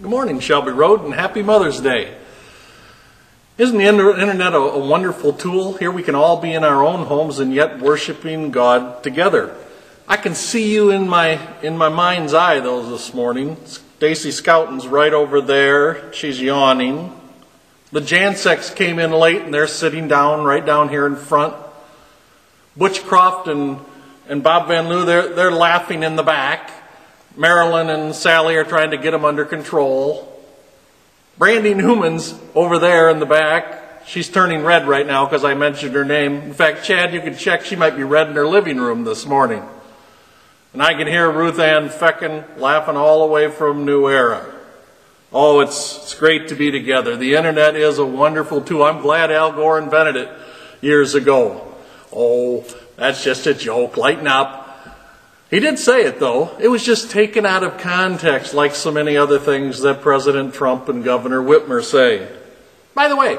Good 0.00 0.08
morning, 0.08 0.40
Shelby 0.40 0.70
Road, 0.70 1.04
and 1.04 1.12
happy 1.12 1.42
Mother's 1.42 1.78
Day. 1.78 2.16
Isn't 3.58 3.76
the 3.76 3.84
internet 3.84 4.54
a, 4.54 4.78
wonderful 4.78 5.34
tool? 5.34 5.74
Here 5.74 5.90
we 5.90 6.02
can 6.02 6.14
all 6.14 6.40
be 6.40 6.54
in 6.54 6.64
our 6.64 6.82
own 6.82 7.04
homes 7.04 7.38
and 7.38 7.52
yet 7.52 7.80
worshiping 7.80 8.50
God 8.50 9.02
together. 9.02 9.54
I 10.08 10.16
can 10.16 10.34
see 10.34 10.72
you 10.72 10.90
in 10.90 11.06
my 11.06 11.38
in 11.60 11.76
my 11.76 11.90
mind's 11.90 12.32
eye 12.32 12.60
though 12.60 12.82
this 12.88 13.12
morning. 13.12 13.58
Stacy 13.66 14.30
Scouton's 14.30 14.86
right 14.86 15.12
over 15.12 15.42
there. 15.42 16.10
She's 16.14 16.40
yawning. 16.40 17.14
The 17.92 18.00
Janseks 18.00 18.74
came 18.74 18.98
in 18.98 19.12
late 19.12 19.42
and 19.42 19.52
they're 19.52 19.66
sitting 19.66 20.08
down 20.08 20.44
right 20.44 20.64
down 20.64 20.88
here 20.88 21.04
in 21.04 21.16
front. 21.16 21.54
Butch 22.74 23.04
Croft 23.04 23.48
and, 23.48 23.78
and 24.30 24.42
Bob 24.42 24.68
Van 24.68 24.88
Loo, 24.88 25.04
they're, 25.04 25.28
they're 25.34 25.52
laughing 25.52 26.02
in 26.02 26.16
the 26.16 26.22
back. 26.22 26.79
Marilyn 27.36 27.90
and 27.90 28.14
Sally 28.14 28.56
are 28.56 28.64
trying 28.64 28.90
to 28.90 28.96
get 28.96 29.12
them 29.12 29.24
under 29.24 29.44
control. 29.44 30.26
Brandy 31.38 31.74
Newman's 31.74 32.34
over 32.54 32.78
there 32.78 33.08
in 33.08 33.18
the 33.18 33.26
back. 33.26 34.06
She's 34.06 34.28
turning 34.28 34.62
red 34.62 34.88
right 34.88 35.06
now 35.06 35.24
because 35.24 35.44
I 35.44 35.54
mentioned 35.54 35.94
her 35.94 36.04
name. 36.04 36.36
In 36.36 36.54
fact, 36.54 36.84
Chad, 36.84 37.14
you 37.14 37.20
can 37.20 37.36
check, 37.36 37.64
she 37.64 37.76
might 37.76 37.96
be 37.96 38.02
red 38.02 38.28
in 38.28 38.34
her 38.34 38.46
living 38.46 38.78
room 38.78 39.04
this 39.04 39.24
morning. 39.24 39.62
And 40.72 40.82
I 40.82 40.94
can 40.94 41.06
hear 41.06 41.30
Ruth 41.30 41.58
Ann 41.58 41.88
Feckin 41.88 42.58
laughing 42.58 42.96
all 42.96 43.26
the 43.26 43.32
way 43.32 43.50
from 43.50 43.84
New 43.84 44.08
Era. 44.08 44.54
Oh, 45.32 45.60
it's, 45.60 45.96
it's 45.96 46.14
great 46.14 46.48
to 46.48 46.54
be 46.54 46.70
together. 46.70 47.16
The 47.16 47.34
internet 47.34 47.76
is 47.76 47.98
a 47.98 48.06
wonderful 48.06 48.60
tool. 48.60 48.82
I'm 48.82 49.00
glad 49.00 49.30
Al 49.30 49.52
Gore 49.52 49.78
invented 49.78 50.16
it 50.16 50.28
years 50.80 51.14
ago. 51.14 51.72
Oh, 52.12 52.64
that's 52.96 53.22
just 53.22 53.46
a 53.46 53.54
joke. 53.54 53.96
Lighten 53.96 54.26
up. 54.26 54.59
He 55.50 55.58
did 55.58 55.80
say 55.80 56.04
it 56.04 56.20
though. 56.20 56.56
It 56.60 56.68
was 56.68 56.84
just 56.84 57.10
taken 57.10 57.44
out 57.44 57.64
of 57.64 57.78
context, 57.78 58.54
like 58.54 58.74
so 58.74 58.92
many 58.92 59.16
other 59.16 59.38
things 59.38 59.80
that 59.80 60.00
President 60.00 60.54
Trump 60.54 60.88
and 60.88 61.02
Governor 61.02 61.42
Whitmer 61.42 61.82
say. 61.82 62.28
By 62.94 63.08
the 63.08 63.16
way, 63.16 63.36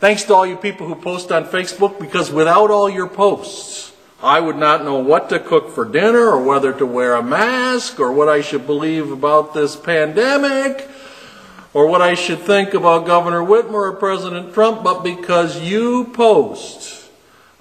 thanks 0.00 0.24
to 0.24 0.34
all 0.34 0.44
you 0.44 0.56
people 0.56 0.88
who 0.88 0.96
post 0.96 1.30
on 1.30 1.44
Facebook, 1.44 2.00
because 2.00 2.32
without 2.32 2.72
all 2.72 2.90
your 2.90 3.08
posts, 3.08 3.92
I 4.20 4.40
would 4.40 4.56
not 4.56 4.84
know 4.84 4.98
what 4.98 5.28
to 5.28 5.38
cook 5.38 5.70
for 5.70 5.84
dinner 5.84 6.26
or 6.26 6.42
whether 6.42 6.72
to 6.72 6.84
wear 6.84 7.14
a 7.14 7.22
mask 7.22 8.00
or 8.00 8.10
what 8.10 8.28
I 8.28 8.40
should 8.40 8.66
believe 8.66 9.12
about 9.12 9.54
this 9.54 9.76
pandemic 9.76 10.88
or 11.72 11.86
what 11.86 12.02
I 12.02 12.14
should 12.14 12.40
think 12.40 12.74
about 12.74 13.06
Governor 13.06 13.42
Whitmer 13.42 13.74
or 13.74 13.92
President 13.92 14.54
Trump, 14.54 14.82
but 14.82 15.04
because 15.04 15.60
you 15.60 16.06
post, 16.06 16.97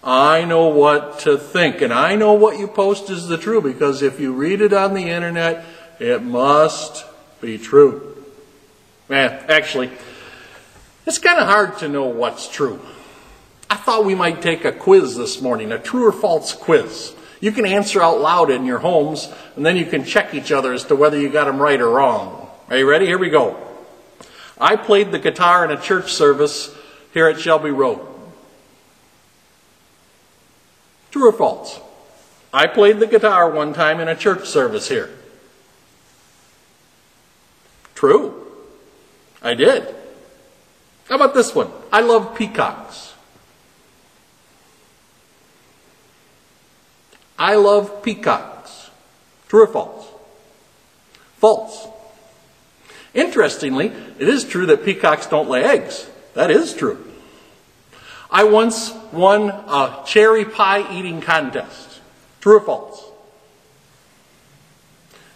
I 0.04 0.46
know 0.46 0.68
what 0.68 1.20
to 1.20 1.38
think. 1.38 1.82
And 1.82 1.94
I 1.94 2.16
know 2.16 2.34
what 2.34 2.60
you 2.60 2.68
post 2.68 3.10
is 3.10 3.28
the 3.28 3.38
true 3.38 3.62
because 3.62 4.02
if 4.02 4.20
you 4.20 4.34
read 4.34 4.62
it 4.62 4.74
on 4.74 4.94
the 4.94 5.10
internet, 5.10 5.66
it 6.00 6.22
must 6.22 7.06
be 7.42 7.58
true. 7.58 8.24
Man, 9.10 9.44
actually, 9.50 9.90
it's 11.06 11.20
kind 11.20 11.40
of 11.40 11.48
hard 11.48 11.78
to 11.80 11.88
know 11.88 12.06
what's 12.06 12.50
true. 12.50 12.80
I 13.70 13.76
thought 13.76 14.06
we 14.06 14.16
might 14.16 14.42
take 14.42 14.66
a 14.66 14.72
quiz 14.72 15.16
this 15.16 15.42
morning, 15.42 15.72
a 15.72 15.80
true 15.80 16.06
or 16.06 16.12
false 16.12 16.54
quiz. 16.54 17.14
You 17.40 17.52
can 17.52 17.66
answer 17.66 18.02
out 18.02 18.20
loud 18.20 18.50
in 18.50 18.66
your 18.66 18.80
homes, 18.80 19.32
and 19.56 19.66
then 19.66 19.78
you 19.78 19.86
can 19.86 20.04
check 20.04 20.34
each 20.34 20.52
other 20.52 20.74
as 20.74 20.86
to 20.86 20.96
whether 20.96 21.20
you 21.20 21.30
got 21.30 21.46
them 21.46 21.62
right 21.62 21.80
or 21.80 21.90
wrong. 21.90 22.50
Are 22.70 22.78
you 22.78 22.90
ready? 22.90 23.06
Here 23.06 23.18
we 23.18 23.30
go. 23.30 23.56
I 24.60 24.76
played 24.76 25.12
the 25.12 25.20
guitar 25.20 25.64
in 25.64 25.72
a 25.72 25.82
church 25.82 26.14
service 26.14 26.74
here 27.14 27.28
at 27.28 27.40
Shelby 27.40 27.72
Road. 27.72 28.17
True 31.18 31.30
or 31.30 31.34
false? 31.34 31.80
I 32.54 32.68
played 32.68 33.00
the 33.00 33.08
guitar 33.08 33.50
one 33.50 33.74
time 33.74 34.00
in 34.00 34.08
a 34.08 34.16
church 34.16 34.48
service 34.48 34.88
here. 34.88 35.10
True. 37.96 38.46
I 39.42 39.56
did. 39.56 39.96
How 41.10 41.16
about 41.16 41.34
this 41.34 41.56
one? 41.56 41.72
I 41.92 42.02
love 42.02 42.36
peacocks. 42.36 43.16
I 47.40 47.56
love 47.56 48.04
peacocks. 48.04 48.92
True 49.48 49.64
or 49.64 49.68
false? 49.68 50.06
False. 51.38 51.88
Interestingly, 53.16 53.88
it 54.20 54.30
is 54.30 54.44
true 54.44 54.68
that 54.68 54.86
peacocks 54.86 55.26
don't 55.26 55.50
lay 55.50 55.64
eggs. 55.64 56.08
That 56.36 56.52
is 56.52 56.76
true. 56.76 57.07
I 58.30 58.44
once 58.44 58.94
won 59.12 59.50
a 59.50 60.04
cherry 60.06 60.46
pie 60.46 60.92
eating 60.94 61.22
contest. 61.22 62.02
True 62.42 62.58
or 62.58 62.62
false? 62.62 63.04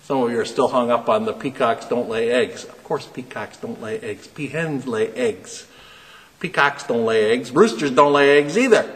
Some 0.03 0.23
of 0.23 0.31
you 0.31 0.39
are 0.39 0.45
still 0.45 0.67
hung 0.67 0.91
up 0.91 1.07
on 1.07 1.25
the 1.25 1.31
peacocks 1.31 1.85
don't 1.85 2.09
lay 2.09 2.29
eggs. 2.29 2.65
Of 2.65 2.83
course, 2.83 3.07
peacocks 3.07 3.57
don't 3.57 3.81
lay 3.81 3.97
eggs. 3.99 4.27
Peahens 4.27 4.85
lay 4.85 5.07
eggs. 5.13 5.67
Peacocks 6.41 6.83
don't 6.83 7.05
lay 7.05 7.31
eggs. 7.31 7.51
Roosters 7.51 7.91
don't 7.91 8.11
lay 8.11 8.37
eggs 8.37 8.57
either. 8.57 8.91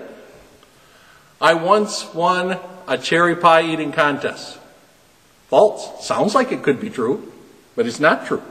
I 1.39 1.53
once 1.53 2.13
won 2.13 2.59
a 2.88 2.97
cherry 2.97 3.35
pie 3.35 3.61
eating 3.61 3.94
contest. 3.94 4.57
False. 5.47 6.05
Sounds 6.05 6.35
like 6.35 6.51
it 6.51 6.63
could 6.63 6.81
be 6.81 6.89
true, 6.89 7.31
but 7.75 7.85
it's 7.85 8.00
not 8.00 8.25
true. 8.25 8.44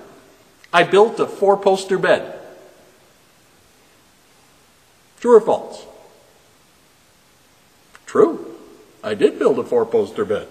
I 0.72 0.84
built 0.84 1.20
a 1.20 1.26
four 1.26 1.56
poster 1.56 1.98
bed. 1.98 2.33
True 5.24 5.36
or 5.36 5.40
false? 5.40 5.86
True. 8.04 8.58
I 9.02 9.14
did 9.14 9.38
build 9.38 9.58
a 9.58 9.64
four 9.64 9.86
poster 9.86 10.22
bed. 10.22 10.48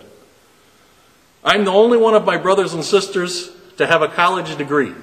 I'm 1.44 1.64
the 1.64 1.72
only 1.72 2.00
one 2.00 2.16
of 2.16 2.26
my 2.26 2.38
brothers 2.38 2.74
and 2.74 2.84
sisters 2.84 3.52
to 3.78 3.86
have 3.86 4.02
a 4.02 4.08
college 4.08 4.58
degree. 4.58 4.96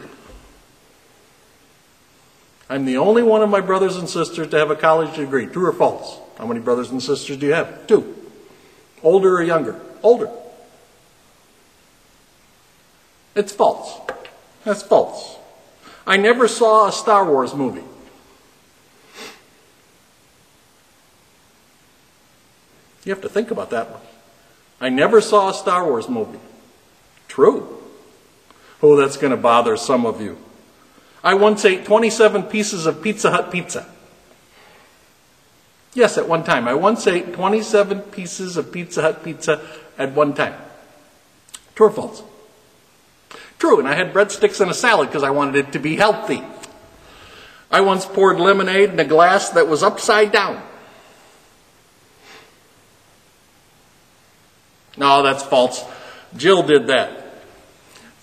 I'm 2.68 2.84
the 2.84 2.96
only 2.96 3.22
one 3.22 3.42
of 3.42 3.48
my 3.48 3.60
brothers 3.60 3.96
and 3.96 4.08
sisters 4.08 4.48
to 4.48 4.58
have 4.58 4.72
a 4.72 4.74
college 4.74 5.14
degree. 5.14 5.46
True 5.46 5.66
or 5.66 5.72
false? 5.72 6.18
How 6.36 6.48
many 6.48 6.58
brothers 6.58 6.90
and 6.90 7.00
sisters 7.00 7.36
do 7.36 7.46
you 7.46 7.52
have? 7.52 7.86
Two. 7.86 8.16
Older 9.04 9.36
or 9.36 9.42
younger? 9.44 9.80
Older. 10.02 10.32
It's 13.36 13.52
false. 13.52 14.00
That's 14.64 14.82
false. 14.82 15.36
I 16.08 16.16
never 16.16 16.48
saw 16.48 16.88
a 16.88 16.92
Star 16.92 17.24
Wars 17.24 17.54
movie. 17.54 17.84
You 23.04 23.12
have 23.12 23.22
to 23.22 23.28
think 23.28 23.50
about 23.50 23.70
that 23.70 23.90
one. 23.90 24.00
I 24.80 24.88
never 24.88 25.20
saw 25.20 25.50
a 25.50 25.54
Star 25.54 25.84
Wars 25.84 26.08
movie. 26.08 26.40
True. 27.28 27.78
Oh, 28.82 28.96
that's 28.96 29.16
going 29.16 29.30
to 29.30 29.36
bother 29.36 29.76
some 29.76 30.06
of 30.06 30.20
you. 30.20 30.38
I 31.22 31.34
once 31.34 31.64
ate 31.64 31.84
27 31.84 32.44
pieces 32.44 32.86
of 32.86 33.02
Pizza 33.02 33.30
Hut 33.30 33.50
pizza. 33.50 33.86
Yes, 35.92 36.16
at 36.16 36.28
one 36.28 36.44
time. 36.44 36.68
I 36.68 36.74
once 36.74 37.06
ate 37.06 37.32
27 37.32 38.00
pieces 38.02 38.56
of 38.56 38.72
Pizza 38.72 39.02
Hut 39.02 39.24
pizza 39.24 39.60
at 39.98 40.12
one 40.12 40.34
time. 40.34 40.54
True 41.74 41.88
or 41.88 41.90
false? 41.90 42.22
True, 43.58 43.78
and 43.80 43.88
I 43.88 43.94
had 43.94 44.12
breadsticks 44.12 44.60
and 44.60 44.70
a 44.70 44.74
salad 44.74 45.08
because 45.08 45.24
I 45.24 45.30
wanted 45.30 45.56
it 45.56 45.72
to 45.72 45.78
be 45.78 45.96
healthy. 45.96 46.42
I 47.70 47.80
once 47.82 48.06
poured 48.06 48.38
lemonade 48.38 48.90
in 48.90 49.00
a 49.00 49.04
glass 49.04 49.50
that 49.50 49.68
was 49.68 49.82
upside 49.82 50.32
down. 50.32 50.62
No, 54.96 55.22
that's 55.22 55.42
false. 55.42 55.84
Jill 56.36 56.62
did 56.62 56.88
that. 56.88 57.24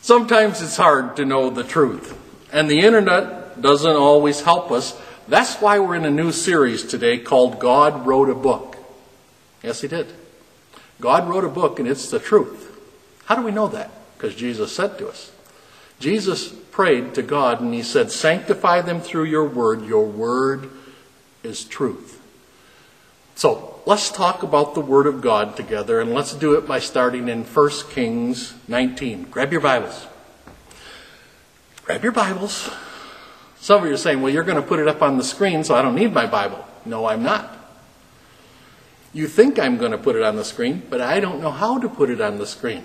Sometimes 0.02 0.62
it's 0.62 0.78
hard 0.78 1.18
to 1.18 1.26
know 1.26 1.50
the 1.50 1.64
truth, 1.64 2.18
and 2.52 2.70
the 2.70 2.80
internet 2.80 3.62
doesn't 3.62 3.96
always 3.96 4.42
help 4.42 4.72
us. 4.72 5.00
That's 5.28 5.56
why 5.56 5.80
we're 5.80 5.96
in 5.96 6.06
a 6.06 6.12
new 6.12 6.32
series 6.32 6.84
today 6.84 7.18
called 7.18 7.60
God 7.60 8.06
Wrote 8.06 8.30
a 8.30 8.36
Book. 8.36 8.78
Yes, 9.64 9.82
He 9.82 9.88
did. 9.88 10.08
God 11.00 11.28
wrote 11.28 11.44
a 11.44 11.50
book, 11.50 11.80
and 11.80 11.88
it's 11.88 12.10
the 12.10 12.20
truth. 12.20 12.80
How 13.26 13.36
do 13.36 13.42
we 13.42 13.52
know 13.52 13.68
that? 13.68 13.92
Because 14.18 14.36
Jesus 14.36 14.72
said 14.72 14.98
to 14.98 15.10
us. 15.10 15.32
Jesus 16.00 16.48
prayed 16.48 17.14
to 17.16 17.22
God, 17.22 17.62
and 17.62 17.74
He 17.74 17.84
said, 17.84 18.12
Sanctify 18.12 18.82
them 18.82 19.02
through 19.02 19.26
your 19.26 19.46
word. 19.46 19.86
Your 19.86 20.06
word 20.06 20.70
is 21.44 21.64
truth. 21.64 22.22
So 23.36 23.77
let's 23.88 24.12
talk 24.12 24.44
about 24.44 24.76
the 24.76 24.82
Word 24.82 25.08
of 25.08 25.22
God 25.22 25.56
together, 25.56 26.02
and 26.02 26.14
let's 26.14 26.34
do 26.34 26.56
it 26.56 26.68
by 26.68 26.78
starting 26.78 27.30
in 27.30 27.46
1 27.46 27.70
Kings 27.92 28.54
19. 28.68 29.24
Grab 29.32 29.50
your 29.50 29.62
Bibles. 29.62 30.06
Grab 31.86 32.04
your 32.04 32.12
Bibles. 32.12 32.70
Some 33.62 33.84
of 33.84 33.88
you 33.88 33.94
are 33.94 33.98
saying, 33.98 34.22
well, 34.22 34.32
you're 34.32 34.44
going 34.44 34.62
to 34.62 34.68
put 34.68 34.80
it 34.80 34.90
up 34.90 35.02
on 35.02 35.16
the 35.16 35.24
screen, 35.24 35.64
so 35.64 35.74
I 35.74 35.82
don't 35.82 35.96
need 35.96 36.14
my 36.14 36.28
Bible. 36.28 36.68
No, 36.84 37.06
I'm 37.06 37.24
not. 37.24 37.50
You 39.14 39.26
think 39.26 39.58
I'm 39.58 39.78
going 39.78 39.94
to 39.94 39.98
put 39.98 40.18
it 40.18 40.22
on 40.22 40.36
the 40.36 40.44
screen, 40.44 40.84
but 40.90 41.00
I 41.00 41.22
don't 41.22 41.42
know 41.42 41.52
how 41.52 41.80
to 41.80 41.88
put 41.88 42.10
it 42.10 42.20
on 42.20 42.40
the 42.40 42.46
screen. 42.46 42.84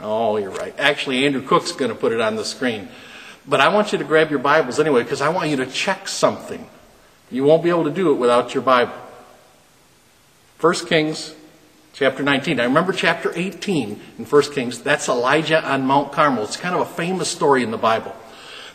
Oh, 0.00 0.38
you're 0.38 0.50
right. 0.50 0.74
Actually, 0.76 1.24
Andrew 1.24 1.40
Cook's 1.40 1.70
going 1.70 1.92
to 1.92 1.96
put 1.96 2.10
it 2.10 2.20
on 2.20 2.34
the 2.34 2.44
screen. 2.44 2.88
But 3.46 3.60
I 3.60 3.68
want 3.68 3.92
you 3.92 3.98
to 3.98 4.04
grab 4.04 4.30
your 4.30 4.40
Bibles 4.40 4.80
anyway 4.80 5.04
because 5.04 5.20
I 5.20 5.28
want 5.28 5.50
you 5.50 5.56
to 5.58 5.66
check 5.66 6.08
something. 6.08 6.68
You 7.30 7.44
won't 7.44 7.62
be 7.62 7.70
able 7.70 7.84
to 7.84 7.90
do 7.90 8.10
it 8.12 8.14
without 8.14 8.54
your 8.54 8.62
Bible. 8.62 8.94
1 10.60 10.74
Kings 10.86 11.34
Chapter 11.96 12.22
19. 12.22 12.60
I 12.60 12.64
remember 12.64 12.92
chapter 12.92 13.32
18 13.34 14.00
in 14.18 14.24
1 14.26 14.42
Kings. 14.52 14.82
That's 14.82 15.08
Elijah 15.08 15.66
on 15.66 15.86
Mount 15.86 16.12
Carmel. 16.12 16.44
It's 16.44 16.58
kind 16.58 16.74
of 16.74 16.82
a 16.82 16.84
famous 16.84 17.30
story 17.30 17.62
in 17.62 17.70
the 17.70 17.78
Bible. 17.78 18.14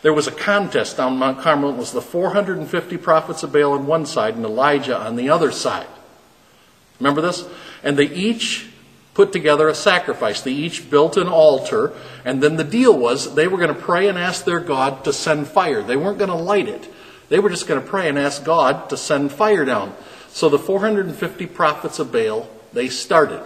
There 0.02 0.12
was 0.12 0.26
a 0.26 0.32
contest 0.32 1.00
on 1.00 1.20
Mount 1.20 1.40
Carmel. 1.40 1.70
It 1.70 1.78
was 1.78 1.92
the 1.92 2.02
450 2.02 2.98
prophets 2.98 3.44
of 3.44 3.54
Baal 3.54 3.74
on 3.74 3.86
one 3.86 4.08
side 4.08 4.34
and 4.34 4.44
Elijah 4.44 4.98
on 4.98 5.18
the 5.18 5.30
other 5.30 5.52
side. 5.52 5.86
Remember 7.00 7.22
this? 7.22 7.48
And 7.84 7.96
they 7.96 8.10
each 8.10 8.72
put 9.14 9.32
together 9.32 9.68
a 9.70 9.76
sacrifice. 9.76 10.42
They 10.42 10.54
each 10.54 10.90
built 10.90 11.16
an 11.16 11.28
altar, 11.28 11.94
and 12.26 12.42
then 12.42 12.56
the 12.56 12.64
deal 12.64 12.98
was 12.98 13.36
they 13.36 13.48
were 13.48 13.60
going 13.60 13.76
to 13.76 13.80
pray 13.80 14.08
and 14.08 14.18
ask 14.18 14.46
their 14.46 14.60
God 14.60 15.04
to 15.04 15.14
send 15.14 15.48
fire. 15.48 15.84
They 15.84 15.96
weren't 15.96 16.18
going 16.18 16.32
to 16.32 16.36
light 16.36 16.68
it. 16.68 16.92
They 17.32 17.40
were 17.40 17.50
just 17.50 17.66
going 17.66 17.82
to 17.82 17.88
pray 17.88 18.10
and 18.10 18.20
ask 18.20 18.44
God 18.44 18.90
to 18.90 18.98
send 18.98 19.32
fire 19.32 19.64
down. 19.64 19.96
So 20.34 20.50
the 20.50 20.60
450 20.60 21.46
prophets 21.46 21.98
of 21.98 22.12
Baal, 22.12 22.50
they 22.74 22.90
started. 22.90 23.42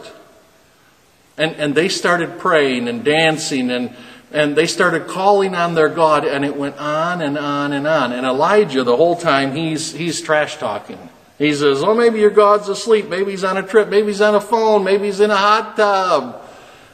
And, 1.37 1.51
and 1.57 1.75
they 1.75 1.87
started 1.87 2.39
praying 2.39 2.87
and 2.87 3.05
dancing 3.05 3.69
and, 3.69 3.95
and 4.31 4.55
they 4.55 4.65
started 4.65 5.05
calling 5.05 5.53
on 5.53 5.75
their 5.75 5.87
God, 5.87 6.25
and 6.25 6.43
it 6.43 6.57
went 6.57 6.77
on 6.77 7.21
and 7.21 7.37
on 7.37 7.73
and 7.73 7.85
on. 7.85 8.11
And 8.11 8.25
Elijah, 8.25 8.83
the 8.83 8.97
whole 8.97 9.15
time, 9.15 9.55
he's, 9.55 9.93
he's 9.93 10.19
trash 10.19 10.57
talking. 10.57 10.97
He 11.38 11.53
says, 11.53 11.83
Oh, 11.83 11.93
maybe 11.93 12.19
your 12.19 12.31
God's 12.31 12.67
asleep. 12.67 13.07
Maybe 13.07 13.31
he's 13.31 13.43
on 13.43 13.55
a 13.55 13.61
trip. 13.61 13.88
Maybe 13.88 14.07
he's 14.07 14.19
on 14.19 14.33
a 14.33 14.41
phone. 14.41 14.83
Maybe 14.83 15.05
he's 15.05 15.19
in 15.19 15.29
a 15.29 15.38
hot 15.38 15.77
tub. 15.77 16.41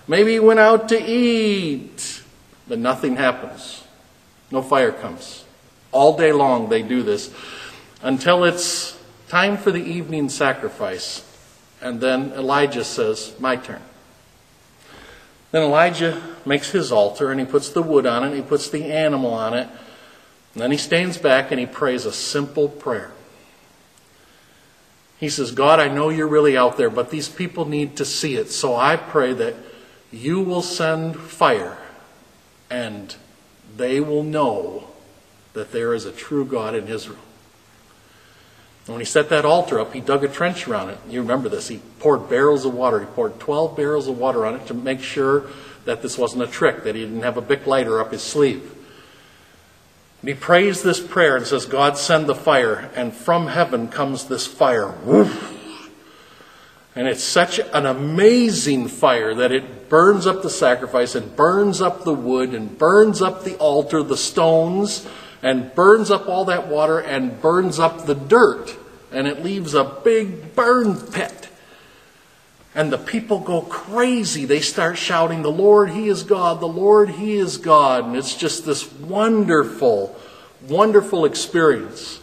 Maybe 0.10 0.34
he 0.34 0.40
went 0.42 0.60
out 0.60 0.90
to 0.90 1.02
eat. 1.02 2.22
But 2.68 2.80
nothing 2.80 3.16
happens. 3.16 3.82
No 4.52 4.62
fire 4.62 4.92
comes. 4.92 5.41
All 5.92 6.18
day 6.18 6.32
long 6.32 6.70
they 6.70 6.82
do 6.82 7.04
this 7.04 7.34
until 8.02 8.44
it's 8.44 8.98
time 9.28 9.58
for 9.58 9.72
the 9.72 9.84
evening 9.84 10.30
sacrifice. 10.30 11.28
And 11.82 12.00
then 12.00 12.32
Elijah 12.34 12.84
says, 12.84 13.34
My 13.40 13.56
turn. 13.56 13.82
Then 15.52 15.64
Elijah 15.64 16.22
makes 16.46 16.72
his 16.72 16.92
altar 16.92 17.32
and 17.32 17.40
he 17.40 17.46
puts 17.46 17.70
the 17.70 17.82
wood 17.82 18.06
on 18.06 18.24
it, 18.24 18.28
and 18.28 18.36
he 18.36 18.42
puts 18.42 18.70
the 18.70 18.86
animal 18.86 19.34
on 19.34 19.54
it. 19.54 19.68
And 20.54 20.64
then 20.64 20.72
he 20.72 20.78
stands 20.78 21.18
back 21.18 21.52
and 21.52 21.60
he 21.60 21.66
prays 21.66 22.06
a 22.06 22.12
simple 22.12 22.68
prayer. 22.68 23.12
He 25.20 25.30
says, 25.30 25.52
God, 25.52 25.80
I 25.80 25.88
know 25.88 26.10
you're 26.10 26.28
really 26.28 26.58
out 26.58 26.78
there, 26.78 26.90
but 26.90 27.12
these 27.12 27.30
people 27.30 27.66
need 27.66 27.96
to 27.98 28.06
see 28.06 28.36
it. 28.36 28.50
So 28.50 28.76
I 28.76 28.96
pray 28.96 29.34
that 29.34 29.56
you 30.12 30.42
will 30.42 30.64
send 30.64 31.16
fire 31.16 31.78
and 32.70 33.16
they 33.78 34.00
will 34.00 34.24
know 34.24 34.91
that 35.54 35.72
there 35.72 35.94
is 35.94 36.06
a 36.06 36.12
true 36.12 36.46
God 36.46 36.76
in 36.76 36.88
Israel. 36.88 37.20
And 38.86 38.96
when 38.96 39.02
he 39.02 39.06
set 39.06 39.30
that 39.30 39.46
altar 39.46 39.80
up, 39.80 39.94
he 39.94 40.02
dug 40.02 40.24
a 40.24 40.28
trench 40.28 40.68
around 40.68 40.90
it. 40.90 40.98
You 41.08 41.22
remember 41.22 41.50
this. 41.50 41.68
He 41.68 41.82
poured 42.00 42.30
barrels 42.30 42.66
of 42.66 42.74
water. 42.74 43.00
He 43.00 43.06
poured 43.06 43.40
12 43.40 43.76
barrels 43.76 44.08
of 44.08 44.18
water 44.18 44.46
on 44.46 44.56
it 44.56 44.68
to 44.68 44.74
make 44.74 45.02
sure 45.02 45.46
that 45.86 46.02
this 46.02 46.18
wasn't 46.18 46.44
a 46.44 46.48
trick, 46.48 46.84
that 46.84 46.96
he 46.96 47.02
didn't 47.02 47.22
have 47.22 47.38
a 47.38 47.42
big 47.42 47.68
lighter 47.68 48.00
up 48.00 48.12
his 48.12 48.24
sleeve. 48.24 48.76
And 50.22 50.30
he 50.30 50.36
prays 50.36 50.84
this 50.84 51.00
prayer 51.00 51.36
and 51.36 51.46
says, 51.46 51.66
God, 51.66 51.98
send 51.98 52.28
the 52.28 52.36
fire. 52.36 52.92
And 52.96 53.14
from 53.14 53.48
heaven 53.48 53.88
comes 53.88 54.26
this 54.26 54.46
fire. 54.46 54.92
Woof. 55.04 55.58
And 56.96 57.08
it's 57.08 57.24
such 57.24 57.60
an 57.60 57.86
amazing 57.86 58.88
fire 58.88 59.34
that 59.36 59.52
it 59.52 59.90
burns 59.90 60.28
up 60.28 60.42
the 60.42 60.50
sacrifice 60.50 61.16
and 61.16 61.36
burns 61.36 61.82
up 61.82 62.04
the 62.04 62.14
wood 62.14 62.54
and 62.54 62.78
burns 62.78 63.22
up 63.22 63.44
the 63.44 63.56
altar, 63.58 64.04
the 64.04 64.18
stones, 64.18 65.08
and 65.42 65.74
burns 65.74 66.12
up 66.12 66.28
all 66.28 66.46
that 66.46 66.68
water 66.68 67.00
and 67.00 67.42
burns 67.42 67.80
up 67.80 68.06
the 68.06 68.16
dirt. 68.16 68.76
And 69.12 69.28
it 69.28 69.44
leaves 69.44 69.74
a 69.74 69.84
big 69.84 70.56
burn 70.56 70.96
pit. 70.96 71.50
And 72.74 72.92
the 72.92 72.98
people 72.98 73.40
go 73.40 73.62
crazy. 73.62 74.46
They 74.46 74.62
start 74.62 74.98
shouting, 74.98 75.42
The 75.42 75.52
Lord, 75.52 75.90
He 75.90 76.08
is 76.08 76.24
God, 76.24 76.62
the 76.62 76.68
Lord, 76.68 77.10
He 77.10 77.36
is 77.36 77.58
God. 77.58 78.06
And 78.06 78.16
it's 78.16 78.36
just 78.36 78.66
this 78.66 78.90
wonderful, 78.94 80.16
wonderful 80.70 81.26
experience. 81.26 82.20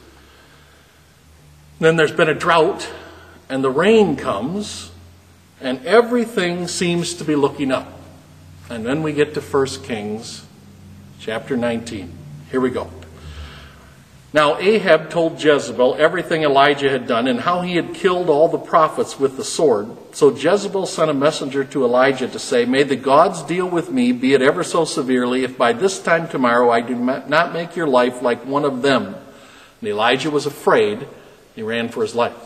Then 1.81 1.97
there's 1.97 2.13
been 2.13 2.31
a 2.31 2.35
drought, 2.35 2.89
and 3.49 3.63
the 3.63 3.71
rain 3.71 4.17
comes, 4.17 4.91
and 5.61 5.85
everything 5.87 6.67
seems 6.67 7.15
to 7.15 7.25
be 7.25 7.37
looking 7.37 7.71
up. 7.71 8.01
And 8.71 8.87
then 8.87 9.03
we 9.03 9.13
get 9.13 9.35
to 9.35 9.41
1 9.41 9.67
Kings 9.85 10.45
chapter 11.21 11.57
19. 11.57 12.13
Here 12.51 12.61
we 12.61 12.71
go. 12.71 12.91
Now 14.33 14.59
Ahab 14.59 15.09
told 15.09 15.43
Jezebel 15.43 15.97
everything 15.99 16.43
Elijah 16.43 16.91
had 16.91 17.07
done 17.07 17.29
and 17.29 17.41
how 17.41 17.63
he 17.63 17.77
had 17.77 17.95
killed 17.95 18.29
all 18.29 18.49
the 18.49 18.59
prophets 18.59 19.19
with 19.19 19.39
the 19.39 19.45
sword. 19.45 19.89
So 20.13 20.35
Jezebel 20.35 20.85
sent 20.85 21.11
a 21.11 21.15
messenger 21.15 21.65
to 21.65 21.85
Elijah 21.85 22.29
to 22.29 22.39
say, 22.39 22.67
May 22.67 22.83
the 22.83 22.97
gods 22.97 23.43
deal 23.43 23.67
with 23.67 23.91
me, 23.91 24.13
be 24.13 24.35
it 24.35 24.43
ever 24.43 24.63
so 24.63 24.85
severely, 24.85 25.45
if 25.45 25.57
by 25.57 25.73
this 25.73 25.99
time 26.03 26.29
tomorrow 26.29 26.71
I 26.71 26.83
do 26.83 26.95
not 26.95 27.55
make 27.55 27.75
your 27.75 27.87
life 27.87 28.21
like 28.21 28.45
one 28.45 28.67
of 28.67 28.83
them. 28.83 29.15
And 29.81 29.89
Elijah 29.89 30.31
was 30.31 30.45
afraid. 30.45 31.09
He 31.55 31.63
ran 31.63 31.89
for 31.89 32.03
his 32.03 32.15
life. 32.15 32.37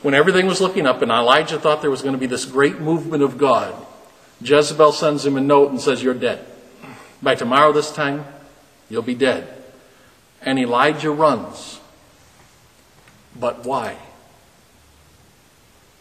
When 0.00 0.14
everything 0.14 0.46
was 0.46 0.62
looking 0.62 0.86
up 0.86 1.02
and 1.02 1.10
Elijah 1.10 1.58
thought 1.58 1.82
there 1.82 1.90
was 1.90 2.00
going 2.00 2.14
to 2.14 2.18
be 2.18 2.26
this 2.26 2.46
great 2.46 2.80
movement 2.80 3.22
of 3.22 3.36
God, 3.36 3.74
Jezebel 4.40 4.92
sends 4.92 5.26
him 5.26 5.36
a 5.36 5.42
note 5.42 5.70
and 5.70 5.80
says, 5.80 6.02
You're 6.02 6.14
dead. 6.14 6.46
By 7.22 7.34
tomorrow 7.34 7.70
this 7.70 7.92
time, 7.92 8.24
you'll 8.88 9.02
be 9.02 9.14
dead. 9.14 9.59
And 10.42 10.58
Elijah 10.58 11.10
runs. 11.10 11.80
But 13.38 13.64
why? 13.64 13.96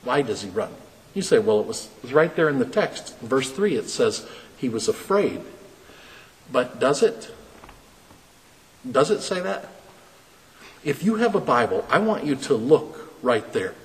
Why 0.04 0.22
does 0.22 0.42
he 0.42 0.50
run? 0.50 0.72
You 1.14 1.22
say, 1.22 1.40
well, 1.40 1.60
it 1.60 1.68
was, 1.68 1.90
it 1.98 2.04
was 2.04 2.14
right 2.14 2.34
there 2.36 2.50
in 2.50 2.60
the 2.60 2.66
text. 2.66 3.16
In 3.22 3.28
verse 3.28 3.52
3, 3.52 3.76
it 3.76 3.90
says 3.90 4.28
he 4.58 4.70
was 4.70 4.88
afraid. 4.88 5.42
But 6.52 6.80
does 6.80 7.04
it? 7.04 7.34
Does 8.90 9.12
it 9.12 9.22
say 9.22 9.42
that? 9.42 9.70
If 10.84 11.04
you 11.04 11.16
have 11.16 11.36
a 11.36 11.42
Bible, 11.42 11.86
I 11.90 12.00
want 12.00 12.24
you 12.24 12.36
to 12.36 12.54
look 12.54 13.14
right 13.22 13.52
there. 13.52 13.76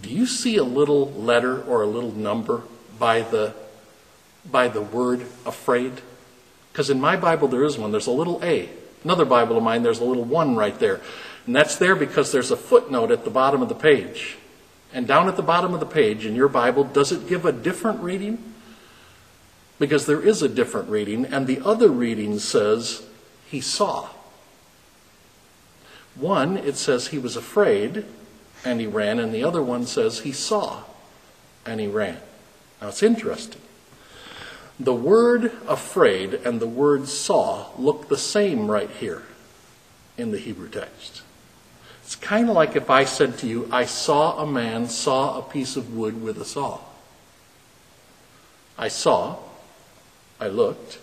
Do 0.00 0.10
you 0.10 0.26
see 0.26 0.56
a 0.56 0.64
little 0.64 1.10
letter 1.12 1.62
or 1.62 1.82
a 1.82 1.86
little 1.86 2.12
number 2.12 2.62
by 2.98 3.22
the, 3.22 3.54
by 4.48 4.68
the 4.68 4.82
word 4.82 5.22
afraid? 5.44 6.00
Because 6.72 6.90
in 6.90 7.00
my 7.00 7.16
Bible 7.16 7.48
there 7.48 7.64
is 7.64 7.78
one. 7.78 7.90
There's 7.90 8.06
a 8.06 8.12
little 8.12 8.42
A. 8.44 8.68
Another 9.06 9.24
Bible 9.24 9.56
of 9.56 9.62
mine, 9.62 9.84
there's 9.84 10.00
a 10.00 10.04
little 10.04 10.24
one 10.24 10.56
right 10.56 10.76
there. 10.80 11.00
And 11.46 11.54
that's 11.54 11.76
there 11.76 11.94
because 11.94 12.32
there's 12.32 12.50
a 12.50 12.56
footnote 12.56 13.12
at 13.12 13.22
the 13.22 13.30
bottom 13.30 13.62
of 13.62 13.68
the 13.68 13.74
page. 13.76 14.36
And 14.92 15.06
down 15.06 15.28
at 15.28 15.36
the 15.36 15.44
bottom 15.44 15.74
of 15.74 15.78
the 15.78 15.86
page 15.86 16.26
in 16.26 16.34
your 16.34 16.48
Bible, 16.48 16.82
does 16.82 17.12
it 17.12 17.28
give 17.28 17.44
a 17.44 17.52
different 17.52 18.00
reading? 18.00 18.52
Because 19.78 20.06
there 20.06 20.20
is 20.20 20.42
a 20.42 20.48
different 20.48 20.88
reading, 20.88 21.24
and 21.24 21.46
the 21.46 21.60
other 21.64 21.88
reading 21.88 22.40
says, 22.40 23.06
He 23.48 23.60
saw. 23.60 24.08
One, 26.16 26.56
it 26.56 26.74
says 26.74 27.06
he 27.06 27.18
was 27.18 27.36
afraid 27.36 28.06
and 28.64 28.80
he 28.80 28.88
ran, 28.88 29.20
and 29.20 29.32
the 29.32 29.44
other 29.44 29.62
one 29.62 29.86
says 29.86 30.20
he 30.20 30.32
saw 30.32 30.82
and 31.64 31.78
he 31.78 31.86
ran. 31.86 32.18
Now 32.80 32.88
it's 32.88 33.04
interesting. 33.04 33.62
The 34.78 34.94
word 34.94 35.52
afraid 35.66 36.34
and 36.34 36.60
the 36.60 36.66
word 36.66 37.08
saw 37.08 37.68
look 37.78 38.08
the 38.08 38.18
same 38.18 38.70
right 38.70 38.90
here 38.90 39.22
in 40.18 40.32
the 40.32 40.38
Hebrew 40.38 40.68
text. 40.68 41.22
It's 42.02 42.14
kind 42.14 42.48
of 42.48 42.54
like 42.54 42.76
if 42.76 42.90
I 42.90 43.04
said 43.04 43.38
to 43.38 43.46
you, 43.46 43.68
I 43.72 43.86
saw 43.86 44.38
a 44.38 44.46
man 44.46 44.88
saw 44.88 45.38
a 45.38 45.42
piece 45.42 45.76
of 45.76 45.96
wood 45.96 46.22
with 46.22 46.40
a 46.40 46.44
saw. 46.44 46.80
I 48.78 48.88
saw, 48.88 49.38
I 50.38 50.48
looked 50.48 50.98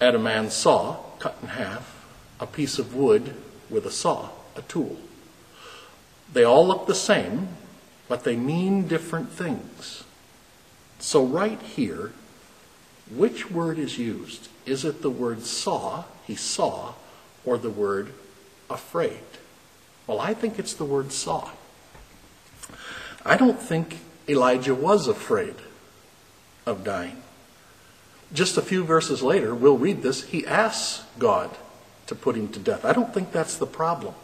at 0.00 0.14
a 0.14 0.18
man 0.18 0.50
saw, 0.50 0.96
cut 1.18 1.36
in 1.42 1.48
half, 1.48 2.06
a 2.38 2.46
piece 2.46 2.78
of 2.78 2.94
wood 2.94 3.34
with 3.68 3.86
a 3.86 3.90
saw, 3.90 4.28
a 4.56 4.62
tool. 4.62 4.98
They 6.32 6.44
all 6.44 6.66
look 6.66 6.86
the 6.86 6.94
same, 6.94 7.48
but 8.08 8.24
they 8.24 8.36
mean 8.36 8.86
different 8.86 9.30
things. 9.30 10.04
So, 11.00 11.24
right 11.24 11.60
here, 11.60 12.12
which 13.10 13.50
word 13.50 13.78
is 13.78 13.98
used? 13.98 14.48
Is 14.66 14.84
it 14.84 15.02
the 15.02 15.10
word 15.10 15.42
saw, 15.42 16.04
he 16.26 16.36
saw, 16.36 16.94
or 17.44 17.58
the 17.58 17.70
word 17.70 18.12
afraid? 18.68 19.20
Well, 20.06 20.20
I 20.20 20.34
think 20.34 20.58
it's 20.58 20.74
the 20.74 20.84
word 20.84 21.10
saw. 21.10 21.50
I 23.24 23.36
don't 23.36 23.60
think 23.60 23.98
Elijah 24.28 24.74
was 24.74 25.08
afraid 25.08 25.56
of 26.66 26.84
dying. 26.84 27.22
Just 28.32 28.56
a 28.56 28.62
few 28.62 28.84
verses 28.84 29.22
later, 29.22 29.54
we'll 29.54 29.78
read 29.78 30.02
this, 30.02 30.24
he 30.24 30.46
asks 30.46 31.04
God 31.18 31.50
to 32.06 32.14
put 32.14 32.36
him 32.36 32.48
to 32.48 32.60
death. 32.60 32.84
I 32.84 32.92
don't 32.92 33.12
think 33.12 33.32
that's 33.32 33.56
the 33.56 33.66
problem. 33.66 34.14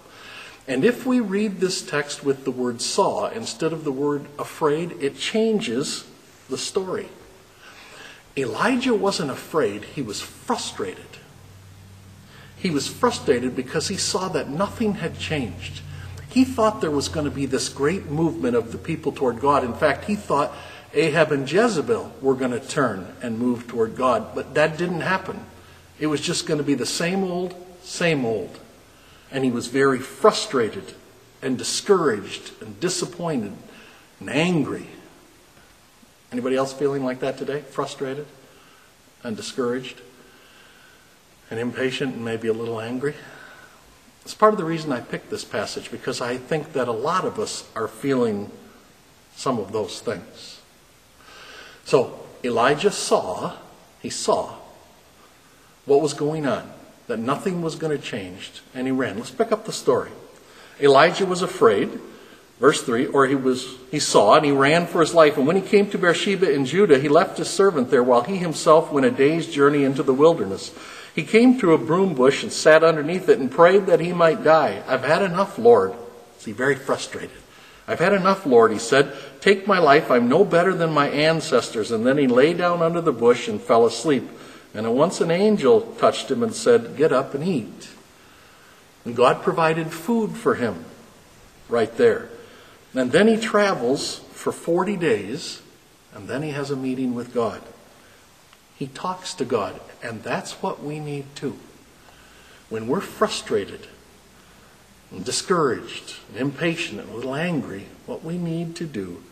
And 0.69 0.85
if 0.85 1.07
we 1.07 1.21
read 1.21 1.61
this 1.61 1.83
text 1.83 2.25
with 2.25 2.45
the 2.45 2.51
word 2.51 2.83
saw 2.83 3.29
instead 3.29 3.73
of 3.73 3.85
the 3.85 3.93
word 3.93 4.27
afraid, 4.39 4.93
it 5.01 5.17
changes 5.17 6.05
the 6.49 6.59
story. 6.59 7.09
Elijah 8.37 8.95
wasn't 8.95 9.31
afraid, 9.31 9.85
he 9.85 10.03
was 10.03 10.21
frustrated. 10.21 11.05
He 12.57 12.71
was 12.71 12.89
frustrated 12.89 13.55
because 13.55 13.89
he 13.89 13.97
saw 13.97 14.29
that 14.29 14.49
nothing 14.49 14.95
had 14.95 15.19
changed. 15.19 15.81
He 16.29 16.45
thought 16.45 16.81
there 16.81 16.91
was 16.91 17.09
going 17.09 17.25
to 17.25 17.31
be 17.31 17.47
this 17.47 17.69
great 17.69 18.07
movement 18.07 18.57
of 18.57 18.73
the 18.73 18.79
people 18.79 19.13
toward 19.13 19.41
God. 19.41 19.65
In 19.65 19.75
fact, 19.75 20.05
he 20.05 20.17
thought 20.17 20.53
Ahab 20.93 21.33
and 21.33 21.51
Jezebel 21.51 22.13
were 22.21 22.35
going 22.35 22.51
to 22.51 22.61
turn 22.61 23.15
and 23.23 23.39
move 23.39 23.67
toward 23.67 23.97
God, 23.97 24.35
but 24.35 24.55
that 24.55 24.77
didn't 24.77 25.01
happen. 25.01 25.45
It 25.99 26.09
was 26.09 26.21
just 26.21 26.47
going 26.47 26.59
to 26.59 26.65
be 26.65 26.75
the 26.75 26.87
same 26.87 27.25
old, 27.25 27.55
same 27.83 28.25
old. 28.25 28.59
And 29.31 29.45
he 29.45 29.51
was 29.51 29.69
very 29.69 29.99
frustrated 29.99 30.95
and 31.43 31.57
discouraged 31.57 32.53
and 32.61 32.79
disappointed 32.81 33.53
and 34.21 34.31
angry. 34.31 34.89
Anybody 36.33 36.57
else 36.57 36.73
feeling 36.73 37.05
like 37.05 37.21
that 37.21 37.39
today? 37.39 37.61
Frustrated 37.61 38.27
and 39.23 39.37
discouraged 39.37 40.01
and 41.51 41.61
impatient 41.61 42.15
and 42.15 42.25
maybe 42.25 42.49
a 42.49 42.53
little 42.53 42.81
angry? 42.81 43.15
It's 44.23 44.35
part 44.35 44.53
of 44.53 44.59
the 44.59 44.65
reason 44.65 44.91
I 44.93 45.01
picked 45.01 45.31
this 45.31 45.45
passage 45.45 45.91
because 45.91 46.21
I 46.21 46.37
think 46.37 46.73
that 46.73 46.89
a 46.89 46.93
lot 46.93 47.25
of 47.25 47.39
us 47.39 47.69
are 47.77 47.87
feeling 47.87 48.51
some 49.37 49.59
of 49.59 49.71
those 49.71 50.01
things. 50.01 50.61
So 51.85 52.27
Elijah 52.43 52.91
saw, 52.91 53.55
he 54.03 54.11
saw 54.11 54.57
what 55.85 56.01
was 56.01 56.13
going 56.13 56.45
on, 56.45 56.69
that 57.07 57.19
nothing 57.19 57.63
was 57.63 57.77
going 57.77 57.97
to 57.97 58.03
change, 58.03 58.63
and 58.75 58.89
he 58.89 58.91
ran. 58.91 59.17
Let's 59.17 59.31
pick 59.31 59.53
up 59.53 59.65
the 59.65 59.73
story. 59.73 60.11
Elijah 60.81 61.25
was 61.25 61.43
afraid, 61.43 62.01
verse 62.59 62.83
3, 62.83 63.07
or 63.07 63.27
he 63.27 63.35
was 63.35 63.77
he 63.91 63.99
saw 63.99 64.35
and 64.35 64.45
he 64.45 64.53
ran 64.53 64.87
for 64.87 65.01
his 65.01 65.15
life, 65.15 65.37
and 65.37 65.47
when 65.47 65.57
he 65.57 65.63
came 65.63 65.91
to 65.91 65.99
Beersheba 65.99 66.53
in 66.53 66.65
Judah, 66.65 66.99
he 66.99 67.09
left 67.09 67.39
his 67.39 67.49
servant 67.49 67.91
there 67.91 68.03
while 68.03 68.23
he 68.23 68.37
himself 68.37 68.93
went 68.93 69.07
a 69.07 69.11
day's 69.11 69.47
journey 69.47 69.85
into 69.85 70.03
the 70.03 70.15
wilderness. 70.15 70.75
He 71.15 71.25
came 71.25 71.59
to 71.61 71.73
a 71.73 71.79
broom 71.79 72.15
bush 72.15 72.43
and 72.43 72.53
sat 72.53 72.85
underneath 72.85 73.31
it 73.31 73.39
and 73.39 73.51
prayed 73.51 73.87
that 73.87 74.01
he 74.01 74.13
might 74.13 74.45
die. 74.45 74.83
I've 74.87 75.05
had 75.05 75.23
enough, 75.23 75.59
Lord. 75.59 75.95
See, 76.39 76.53
very 76.53 76.75
frustrated. 76.75 77.39
I've 77.89 78.01
had 78.01 78.13
enough, 78.13 78.45
Lord, 78.45 78.71
he 78.71 78.79
said. 78.79 79.17
Take 79.41 79.67
my 79.67 79.79
life. 79.79 80.11
I'm 80.11 80.29
no 80.29 80.45
better 80.45 80.75
than 80.75 80.93
my 80.93 81.09
ancestors. 81.09 81.91
And 81.91 82.05
then 82.05 82.19
he 82.19 82.27
lay 82.27 82.53
down 82.53 82.83
under 82.83 83.01
the 83.01 83.13
bush 83.13 83.49
and 83.49 83.61
fell 83.61 83.87
asleep. 83.87 84.29
And 84.75 84.85
at 84.85 84.93
once 84.93 85.23
an 85.23 85.31
angel 85.31 85.81
touched 85.81 86.31
him 86.31 86.43
and 86.43 86.55
said, 86.55 86.99
Get 86.99 87.13
up 87.13 87.33
and 87.33 87.43
eat. 87.43 87.89
And 89.07 89.17
God 89.17 89.43
provided 89.43 89.93
food 89.93 90.33
for 90.33 90.57
him 90.57 90.85
right 91.71 91.97
there. 91.97 92.29
And 92.97 93.13
then 93.13 93.29
he 93.29 93.37
travels 93.37 94.21
for 94.33 94.53
40 94.53 94.97
days, 94.97 95.61
and 96.15 96.29
then 96.29 96.43
he 96.43 96.51
has 96.51 96.71
a 96.71 96.77
meeting 96.77 97.15
with 97.15 97.35
God. 97.35 97.61
He 98.79 98.87
talks 98.87 99.35
to 99.35 99.45
God, 99.45 99.79
and 100.03 100.23
that's 100.23 100.63
what 100.63 100.83
we 100.83 100.99
need 100.99 101.27
too. 101.35 101.59
When 102.71 102.89
we're 102.89 103.01
frustrated 103.01 103.87
and 105.11 105.25
discouraged 105.25 106.17
and 106.31 106.39
impatient 106.39 107.01
and 107.01 107.11
a 107.11 107.15
little 107.15 107.35
angry, 107.35 107.87
what 108.07 108.25
we 108.25 108.39
need 108.39 108.75
to 108.77 108.87
do 108.87 109.23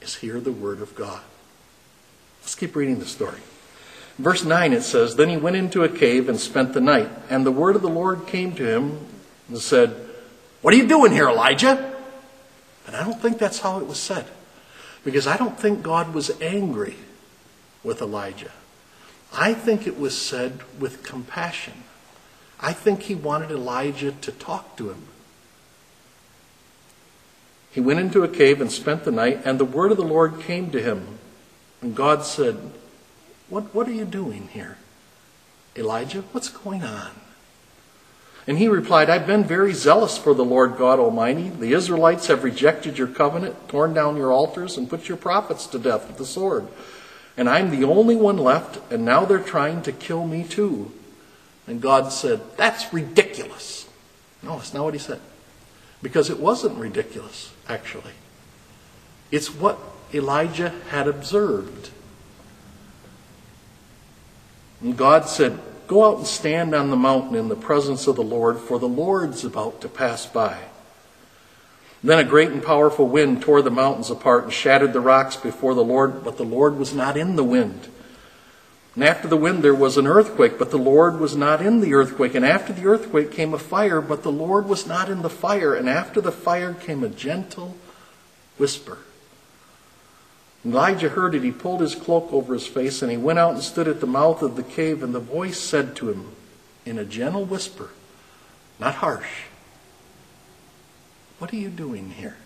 is 0.00 0.16
hear 0.16 0.40
the 0.40 0.52
word 0.52 0.80
of 0.80 0.94
God. 0.94 1.22
Let's 2.42 2.54
keep 2.54 2.76
reading 2.76 3.00
the 3.00 3.06
story. 3.06 3.40
Verse 4.18 4.44
9 4.44 4.72
it 4.72 4.82
says, 4.82 5.16
Then 5.16 5.28
he 5.28 5.36
went 5.36 5.56
into 5.56 5.82
a 5.82 5.88
cave 5.88 6.28
and 6.28 6.38
spent 6.38 6.74
the 6.74 6.80
night, 6.80 7.10
and 7.28 7.44
the 7.44 7.50
word 7.50 7.74
of 7.74 7.82
the 7.82 7.88
Lord 7.88 8.28
came 8.28 8.54
to 8.54 8.64
him 8.64 8.98
and 9.48 9.58
said, 9.58 9.96
What 10.62 10.72
are 10.74 10.76
you 10.76 10.86
doing 10.86 11.10
here, 11.10 11.28
Elijah? 11.28 11.89
And 12.90 12.96
I 12.96 13.04
don't 13.04 13.22
think 13.22 13.38
that's 13.38 13.60
how 13.60 13.78
it 13.78 13.86
was 13.86 14.00
said, 14.00 14.26
because 15.04 15.28
I 15.28 15.36
don't 15.36 15.56
think 15.56 15.80
God 15.80 16.12
was 16.12 16.32
angry 16.40 16.96
with 17.84 18.02
Elijah. 18.02 18.50
I 19.32 19.54
think 19.54 19.86
it 19.86 19.96
was 19.96 20.20
said 20.20 20.58
with 20.76 21.04
compassion. 21.04 21.84
I 22.58 22.72
think 22.72 23.02
he 23.02 23.14
wanted 23.14 23.52
Elijah 23.52 24.10
to 24.10 24.32
talk 24.32 24.76
to 24.78 24.90
him. 24.90 25.06
He 27.70 27.80
went 27.80 28.00
into 28.00 28.24
a 28.24 28.28
cave 28.28 28.60
and 28.60 28.72
spent 28.72 29.04
the 29.04 29.12
night, 29.12 29.42
and 29.44 29.60
the 29.60 29.64
word 29.64 29.92
of 29.92 29.96
the 29.96 30.02
Lord 30.02 30.40
came 30.40 30.72
to 30.72 30.82
him. 30.82 31.20
And 31.80 31.94
God 31.94 32.24
said, 32.24 32.58
What, 33.48 33.72
what 33.72 33.86
are 33.86 33.94
you 33.94 34.04
doing 34.04 34.48
here? 34.48 34.78
Elijah, 35.76 36.22
what's 36.32 36.48
going 36.48 36.82
on? 36.82 37.12
And 38.50 38.58
he 38.58 38.66
replied, 38.66 39.08
I've 39.08 39.26
been 39.26 39.44
very 39.44 39.72
zealous 39.72 40.18
for 40.18 40.34
the 40.34 40.44
Lord 40.44 40.76
God 40.76 40.98
Almighty. 40.98 41.48
The 41.48 41.72
Israelites 41.72 42.26
have 42.26 42.44
rejected 42.44 42.98
your 42.98 43.06
covenant, 43.06 43.68
torn 43.68 43.94
down 43.94 44.18
your 44.18 44.32
altars, 44.32 44.76
and 44.76 44.90
put 44.90 45.08
your 45.08 45.16
prophets 45.16 45.66
to 45.68 45.78
death 45.78 46.06
with 46.06 46.18
the 46.18 46.26
sword 46.26 46.66
and 47.40 47.48
I'm 47.48 47.70
the 47.70 47.84
only 47.84 48.16
one 48.16 48.36
left, 48.36 48.92
and 48.92 49.02
now 49.02 49.24
they're 49.24 49.38
trying 49.38 49.80
to 49.84 49.92
kill 49.92 50.26
me 50.26 50.44
too. 50.44 50.92
And 51.66 51.80
God 51.80 52.12
said, 52.12 52.42
That's 52.58 52.92
ridiculous. 52.92 53.88
No, 54.42 54.56
that's 54.56 54.74
not 54.74 54.84
what 54.84 54.92
he 54.92 55.00
said. 55.00 55.20
Because 56.02 56.28
it 56.28 56.38
wasn't 56.38 56.76
ridiculous, 56.76 57.50
actually. 57.66 58.12
It's 59.30 59.54
what 59.54 59.78
Elijah 60.12 60.74
had 60.90 61.08
observed. 61.08 61.88
And 64.82 64.94
God 64.94 65.26
said, 65.26 65.58
Go 65.90 66.08
out 66.08 66.18
and 66.18 66.26
stand 66.28 66.72
on 66.72 66.90
the 66.90 66.96
mountain 66.96 67.34
in 67.34 67.48
the 67.48 67.56
presence 67.56 68.06
of 68.06 68.14
the 68.14 68.22
Lord, 68.22 68.60
for 68.60 68.78
the 68.78 68.86
Lord's 68.86 69.44
about 69.44 69.80
to 69.80 69.88
pass 69.88 70.24
by. 70.24 70.56
Then 72.00 72.20
a 72.20 72.22
great 72.22 72.52
and 72.52 72.62
powerful 72.62 73.08
wind 73.08 73.42
tore 73.42 73.60
the 73.60 73.72
mountains 73.72 74.08
apart 74.08 74.44
and 74.44 74.52
shattered 74.52 74.92
the 74.92 75.00
rocks 75.00 75.34
before 75.34 75.74
the 75.74 75.82
Lord, 75.82 76.22
but 76.22 76.36
the 76.36 76.44
Lord 76.44 76.78
was 76.78 76.94
not 76.94 77.16
in 77.16 77.34
the 77.34 77.42
wind. 77.42 77.88
And 78.94 79.02
after 79.02 79.26
the 79.26 79.36
wind 79.36 79.64
there 79.64 79.74
was 79.74 79.96
an 79.96 80.06
earthquake, 80.06 80.60
but 80.60 80.70
the 80.70 80.78
Lord 80.78 81.18
was 81.18 81.34
not 81.34 81.60
in 81.60 81.80
the 81.80 81.92
earthquake. 81.92 82.36
And 82.36 82.46
after 82.46 82.72
the 82.72 82.86
earthquake 82.86 83.32
came 83.32 83.52
a 83.52 83.58
fire, 83.58 84.00
but 84.00 84.22
the 84.22 84.30
Lord 84.30 84.68
was 84.68 84.86
not 84.86 85.10
in 85.10 85.22
the 85.22 85.28
fire. 85.28 85.74
And 85.74 85.88
after 85.88 86.20
the 86.20 86.30
fire 86.30 86.72
came 86.72 87.02
a 87.02 87.08
gentle 87.08 87.76
whisper. 88.58 88.98
Elijah 90.64 91.08
heard 91.08 91.34
it. 91.34 91.42
He 91.42 91.52
pulled 91.52 91.80
his 91.80 91.94
cloak 91.94 92.32
over 92.32 92.54
his 92.54 92.66
face, 92.66 93.02
and 93.02 93.10
he 93.10 93.16
went 93.16 93.38
out 93.38 93.54
and 93.54 93.62
stood 93.62 93.88
at 93.88 94.00
the 94.00 94.06
mouth 94.06 94.42
of 94.42 94.56
the 94.56 94.62
cave. 94.62 95.02
And 95.02 95.14
the 95.14 95.20
voice 95.20 95.58
said 95.58 95.96
to 95.96 96.10
him 96.10 96.32
in 96.84 96.98
a 96.98 97.04
gentle 97.04 97.44
whisper, 97.44 97.90
not 98.78 98.96
harsh, 98.96 99.44
what 101.38 101.52
are 101.52 101.56
you 101.56 101.70
doing 101.70 102.10
here, 102.10 102.36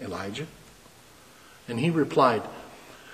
Elijah? 0.00 0.46
And 1.68 1.78
he 1.78 1.90
replied, 1.90 2.42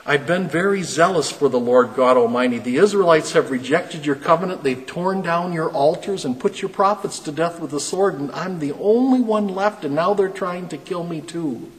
I've 0.04 0.26
been 0.26 0.48
very 0.48 0.82
zealous 0.82 1.30
for 1.30 1.48
the 1.48 1.60
Lord 1.60 1.94
God 1.94 2.16
Almighty. 2.16 2.58
The 2.58 2.76
Israelites 2.76 3.32
have 3.32 3.50
rejected 3.50 4.04
your 4.04 4.16
covenant. 4.16 4.62
They've 4.62 4.84
torn 4.84 5.22
down 5.22 5.52
your 5.52 5.70
altars 5.70 6.24
and 6.24 6.40
put 6.40 6.60
your 6.60 6.70
prophets 6.70 7.18
to 7.20 7.32
death 7.32 7.60
with 7.60 7.70
the 7.70 7.78
sword, 7.78 8.14
and 8.14 8.32
I'm 8.32 8.58
the 8.58 8.72
only 8.72 9.20
one 9.20 9.48
left, 9.48 9.84
and 9.84 9.94
now 9.94 10.12
they're 10.12 10.28
trying 10.28 10.68
to 10.68 10.76
kill 10.76 11.04
me 11.04 11.20
too. 11.20 11.70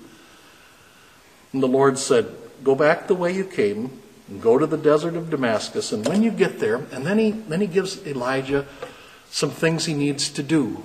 And 1.54 1.64
the 1.64 1.68
Lord 1.68 1.98
said, 1.98 2.28
Go 2.64 2.76
back 2.76 3.08
the 3.08 3.16
way 3.16 3.34
you 3.34 3.46
came 3.46 4.02
and 4.28 4.42
go 4.42 4.58
to 4.58 4.66
the 4.66 4.78
desert 4.78 5.16
of 5.16 5.30
Damascus. 5.30 5.92
And 5.92 6.08
when 6.08 6.24
you 6.24 6.32
get 6.32 6.60
there, 6.60 6.78
and 6.92 7.06
then 7.06 7.18
he, 7.18 7.32
then 7.32 7.62
he 7.62 7.68
gives 7.68 8.06
Elijah 8.06 8.66
some 9.30 9.52
things 9.52 9.86
he 9.86 9.94
needs 9.94 10.30
to 10.30 10.44
do. 10.44 10.84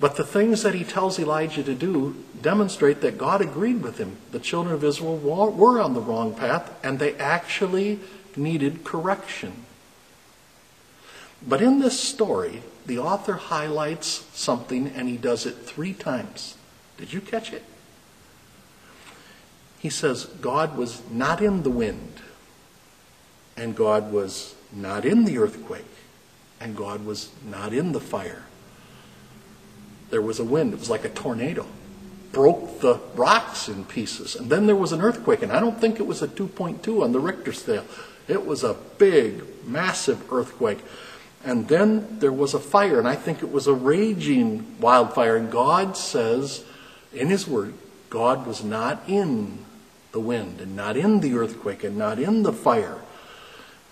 But 0.00 0.16
the 0.16 0.24
things 0.24 0.62
that 0.62 0.74
he 0.74 0.84
tells 0.84 1.18
Elijah 1.18 1.62
to 1.62 1.74
do 1.74 2.16
demonstrate 2.42 3.00
that 3.00 3.16
God 3.16 3.40
agreed 3.40 3.82
with 3.82 3.98
him. 3.98 4.16
The 4.32 4.40
children 4.40 4.74
of 4.74 4.82
Israel 4.82 5.16
were 5.16 5.80
on 5.80 5.94
the 5.94 6.00
wrong 6.00 6.34
path, 6.34 6.74
and 6.84 6.98
they 6.98 7.14
actually 7.14 8.00
needed 8.36 8.84
correction. 8.84 9.64
But 11.46 11.62
in 11.62 11.78
this 11.78 12.00
story, 12.00 12.62
the 12.86 12.98
author 12.98 13.34
highlights 13.34 14.26
something, 14.32 14.88
and 14.88 15.08
he 15.08 15.16
does 15.16 15.46
it 15.46 15.52
three 15.52 15.92
times. 15.92 16.56
Did 16.96 17.12
you 17.12 17.20
catch 17.20 17.52
it? 17.52 17.62
He 19.84 19.90
says, 19.90 20.24
God 20.24 20.76
was 20.76 21.00
not 21.12 21.40
in 21.40 21.62
the 21.62 21.70
wind, 21.70 22.20
and 23.56 23.76
God 23.76 24.10
was 24.10 24.56
not 24.72 25.04
in 25.04 25.24
the 25.24 25.38
earthquake, 25.38 25.84
and 26.60 26.76
God 26.76 27.06
was 27.06 27.30
not 27.44 27.72
in 27.72 27.92
the 27.92 28.00
fire 28.00 28.46
there 30.14 30.22
was 30.22 30.38
a 30.38 30.44
wind. 30.44 30.72
It 30.72 30.78
was 30.78 30.88
like 30.88 31.04
a 31.04 31.08
tornado. 31.08 31.66
Broke 32.30 32.80
the 32.80 33.00
rocks 33.16 33.68
in 33.68 33.84
pieces. 33.84 34.36
And 34.36 34.48
then 34.48 34.66
there 34.68 34.76
was 34.76 34.92
an 34.92 35.00
earthquake, 35.00 35.42
and 35.42 35.50
I 35.50 35.58
don't 35.58 35.80
think 35.80 35.98
it 35.98 36.06
was 36.06 36.22
a 36.22 36.28
2.2 36.28 37.02
on 37.02 37.10
the 37.10 37.18
Richter 37.18 37.52
scale. 37.52 37.84
It 38.28 38.46
was 38.46 38.62
a 38.62 38.76
big, 38.96 39.42
massive 39.66 40.32
earthquake. 40.32 40.78
And 41.44 41.66
then 41.66 42.20
there 42.20 42.32
was 42.32 42.54
a 42.54 42.60
fire, 42.60 43.00
and 43.00 43.08
I 43.08 43.16
think 43.16 43.42
it 43.42 43.50
was 43.50 43.66
a 43.66 43.74
raging 43.74 44.80
wildfire. 44.80 45.34
And 45.34 45.50
God 45.50 45.96
says 45.96 46.64
in 47.12 47.26
His 47.26 47.48
Word, 47.48 47.74
God 48.08 48.46
was 48.46 48.62
not 48.62 49.02
in 49.08 49.64
the 50.14 50.20
wind, 50.20 50.60
and 50.60 50.76
not 50.76 50.96
in 50.96 51.20
the 51.20 51.34
earthquake, 51.34 51.84
and 51.84 51.98
not 51.98 52.20
in 52.20 52.44
the 52.44 52.52
fire. 52.52 52.98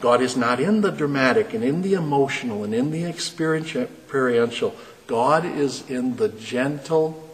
God 0.00 0.23
is 0.23 0.37
not 0.37 0.61
in 0.61 0.81
the 0.81 0.93
dramatic, 0.93 1.52
and 1.52 1.64
in 1.64 1.83
the 1.83 1.95
emotional, 1.95 2.62
and 2.62 2.73
in 2.73 2.93
the 2.93 3.05
experiential. 3.05 4.75
God 5.09 5.45
is 5.45 5.91
in 5.91 6.17
the 6.17 6.29
gentle 6.29 7.29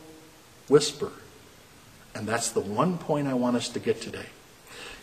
whisper. 0.68 1.12
And 2.14 2.26
that's 2.26 2.50
the 2.50 2.60
one 2.60 2.96
point 2.96 3.28
I 3.28 3.34
want 3.34 3.56
us 3.56 3.68
to 3.68 3.78
get 3.78 4.00
today. 4.00 4.26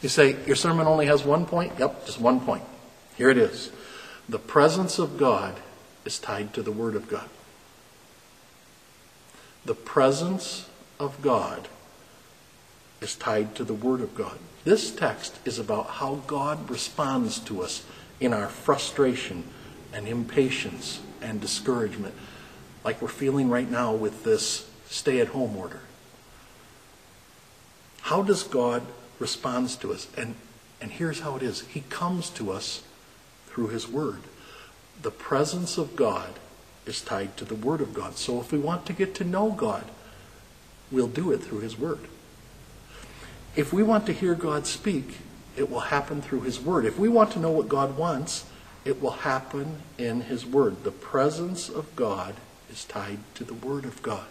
You 0.01 0.09
say, 0.09 0.35
Your 0.47 0.55
sermon 0.55 0.87
only 0.87 1.05
has 1.05 1.23
one 1.23 1.45
point? 1.45 1.73
Yep, 1.77 2.07
just 2.07 2.19
one 2.19 2.39
point. 2.39 2.63
Here 3.17 3.29
it 3.29 3.37
is. 3.37 3.71
The 4.27 4.39
presence 4.39 4.97
of 4.97 5.19
God 5.19 5.55
is 6.05 6.17
tied 6.17 6.55
to 6.55 6.63
the 6.63 6.71
Word 6.71 6.95
of 6.95 7.07
God. 7.07 7.29
The 9.63 9.75
presence 9.75 10.67
of 10.99 11.21
God 11.21 11.67
is 13.05 13.15
tied 13.15 13.53
to 13.53 13.63
the 13.63 13.73
Word 13.73 14.01
of 14.01 14.15
God. 14.15 14.35
This 14.63 14.89
text 14.89 15.37
is 15.45 15.59
about 15.59 15.87
how 15.87 16.15
God 16.25 16.71
responds 16.71 17.37
to 17.41 17.61
us 17.61 17.85
in 18.19 18.33
our 18.33 18.47
frustration 18.47 19.43
and 19.93 20.07
impatience 20.07 21.01
and 21.21 21.39
discouragement, 21.39 22.15
like 22.83 22.99
we're 23.03 23.07
feeling 23.07 23.47
right 23.47 23.69
now 23.69 23.93
with 23.93 24.23
this 24.23 24.67
stay 24.89 25.19
at 25.19 25.27
home 25.27 25.55
order. 25.55 25.81
How 28.01 28.23
does 28.23 28.41
God 28.41 28.81
respond 29.19 29.69
to 29.81 29.93
us? 29.93 30.07
And, 30.17 30.33
and 30.81 30.89
here's 30.89 31.19
how 31.19 31.35
it 31.35 31.43
is 31.43 31.61
He 31.61 31.81
comes 31.81 32.31
to 32.31 32.51
us 32.51 32.81
through 33.45 33.67
His 33.67 33.87
Word. 33.87 34.21
The 35.03 35.11
presence 35.11 35.77
of 35.77 35.95
God 35.95 36.39
is 36.87 37.01
tied 37.01 37.37
to 37.37 37.45
the 37.45 37.53
Word 37.53 37.81
of 37.81 37.93
God. 37.93 38.17
So 38.17 38.39
if 38.39 38.51
we 38.51 38.57
want 38.57 38.87
to 38.87 38.93
get 38.93 39.13
to 39.15 39.23
know 39.23 39.51
God, 39.51 39.83
we'll 40.91 41.07
do 41.07 41.31
it 41.31 41.43
through 41.43 41.59
His 41.59 41.77
Word. 41.77 42.07
If 43.55 43.71
we 43.71 43.83
want 43.83 44.05
to 44.07 44.13
hear 44.13 44.35
God 44.35 44.67
speak, 44.67 45.17
it 45.55 45.69
will 45.69 45.79
happen 45.79 46.21
through 46.21 46.41
His 46.41 46.59
Word. 46.59 46.85
If 46.85 46.99
we 46.99 47.07
want 47.07 47.31
to 47.31 47.39
know 47.39 47.51
what 47.51 47.69
God 47.69 47.97
wants, 47.97 48.45
it 48.83 49.01
will 49.01 49.11
happen 49.11 49.81
in 49.97 50.21
His 50.21 50.45
Word. 50.45 50.83
The 50.83 50.91
presence 50.91 51.69
of 51.69 51.95
God 51.95 52.35
is 52.69 52.83
tied 52.83 53.19
to 53.35 53.43
the 53.43 53.53
Word 53.53 53.85
of 53.85 54.01
God. 54.03 54.27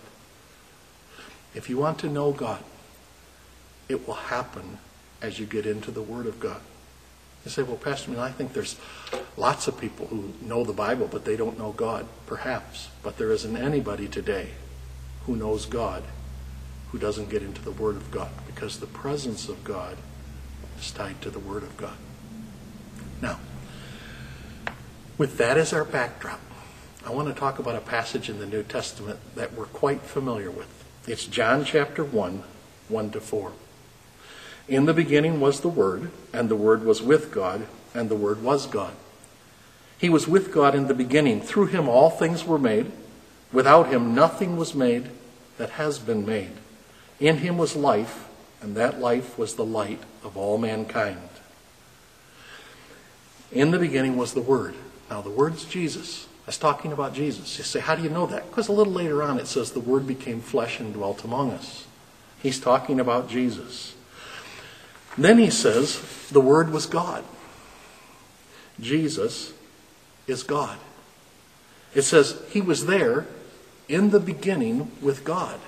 If 1.55 1.71
you 1.71 1.79
want 1.79 1.99
to 2.01 2.09
know 2.09 2.33
God, 2.33 2.63
it 3.89 4.07
will 4.07 4.15
happen 4.15 4.79
as 5.23 5.39
you 5.39 5.47
get 5.47 5.65
into 5.65 5.91
the 5.91 6.03
Word 6.03 6.27
of 6.27 6.39
God. 6.39 6.61
You 7.45 7.51
say, 7.51 7.63
well, 7.63 7.77
Pastor, 7.77 8.19
I, 8.19 8.27
I 8.27 8.31
think 8.31 8.53
there's 8.53 8.77
lots 9.37 9.69
of 9.69 9.79
people 9.79 10.07
who 10.07 10.33
know 10.43 10.65
the 10.65 10.73
Bible, 10.73 11.09
but 11.11 11.25
they 11.25 11.37
don't 11.37 11.59
know 11.59 11.73
God. 11.73 12.07
Perhaps. 12.27 12.89
But 13.03 13.17
there 13.17 13.31
isn't 13.31 13.57
anybody 13.57 14.09
today 14.09 14.51
who 15.27 15.37
knows 15.37 15.65
God 15.67 16.03
who 16.95 17.01
doesn't 17.01 17.29
get 17.29 17.43
into 17.43 17.61
the 17.61 17.73
Word 17.73 17.97
of 17.97 18.09
God 18.13 18.31
because 18.47 18.79
the 18.79 18.87
presence 18.87 19.49
of 19.49 19.65
God 19.65 19.97
is 20.79 20.93
tied 20.93 21.21
to 21.23 21.29
the 21.29 21.41
Word 21.41 21.65
of 21.65 21.77
God. 21.77 21.97
Now, 23.21 23.41
with 25.19 25.37
that 25.39 25.59
as 25.59 25.73
our 25.73 25.85
backdrop, 25.85 26.39
I 27.05 27.11
want 27.11 27.27
to 27.27 27.35
talk 27.35 27.59
about 27.59 27.75
a 27.75 27.81
passage 27.81 28.31
in 28.31 28.39
the 28.39 28.47
New 28.47 28.63
Testament 28.63 29.19
that 29.35 29.55
we're 29.55 29.65
quite 29.65 30.03
familiar 30.03 30.53
with. 30.53 30.85
It's 31.09 31.27
John 31.27 31.65
chapter 31.65 32.05
1, 32.05 32.45
1 32.87 33.11
to 33.11 33.21
4. 33.21 33.53
In 34.69 34.85
the 34.85 34.95
beginning 34.95 35.41
was 35.41 35.63
the 35.63 35.69
Word, 35.69 36.13
and 36.33 36.49
the 36.49 36.55
Word 36.55 36.85
was 36.85 37.03
with 37.03 37.33
God, 37.33 37.67
and 37.93 38.09
the 38.09 38.15
Word 38.15 38.41
was 38.41 38.69
God. 38.69 38.95
He 39.99 40.09
was 40.09 40.29
with 40.29 40.53
God 40.53 40.77
in 40.77 40.87
the 40.87 40.95
beginning. 40.95 41.41
Through 41.41 41.67
him 41.67 41.89
all 41.89 42.11
things 42.11 42.45
were 42.45 42.57
made. 42.57 42.93
Without 43.53 43.89
him 43.89 44.15
nothing 44.15 44.57
was 44.57 44.77
made 44.77 45.11
that 45.59 45.71
has 45.71 45.99
been 45.99 46.25
made. 46.25 46.53
In 47.21 47.39
him 47.39 47.59
was 47.59 47.77
life, 47.77 48.29
and 48.61 48.77
that 48.77 49.01
life 49.01 49.39
was 49.39 49.55
the 49.55 49.65
light 49.65 50.01
of 50.23 50.37
all 50.37 50.59
mankind. 50.59 51.29
In 53.53 53.71
the 53.71 53.79
beginning 53.79 54.17
was 54.17 54.35
the 54.35 54.41
Word. 54.41 54.75
Now, 55.09 55.21
the 55.21 55.31
Word's 55.31 55.65
Jesus. 55.65 56.27
That's 56.45 56.59
talking 56.59 56.93
about 56.93 57.15
Jesus. 57.15 57.57
You 57.57 57.65
say, 57.65 57.81
how 57.81 57.95
do 57.95 58.03
you 58.03 58.11
know 58.11 58.27
that? 58.27 58.49
Because 58.49 58.69
a 58.69 58.73
little 58.73 58.93
later 58.93 59.23
on 59.23 59.39
it 59.39 59.47
says 59.47 59.73
the 59.73 59.81
Word 59.81 60.07
became 60.07 60.41
flesh 60.41 60.81
and 60.81 60.93
dwelt 60.93 61.25
among 61.25 61.53
us. 61.53 61.87
He's 62.43 62.61
talking 62.61 63.01
about 63.01 63.29
Jesus. 63.29 63.95
Then 65.17 65.39
he 65.39 65.51
says 65.51 66.29
the 66.31 66.41
Word 66.41 66.71
was 66.71 66.87
God. 66.87 67.25
Jesus 68.81 69.53
is 70.27 70.43
God. 70.43 70.79
It 71.95 72.03
says 72.03 72.43
he 72.51 72.61
was 72.61 72.87
there 72.87 73.27
in 73.89 74.11
the 74.11 74.21
beginning 74.21 74.91
with 75.01 75.25
God. 75.25 75.61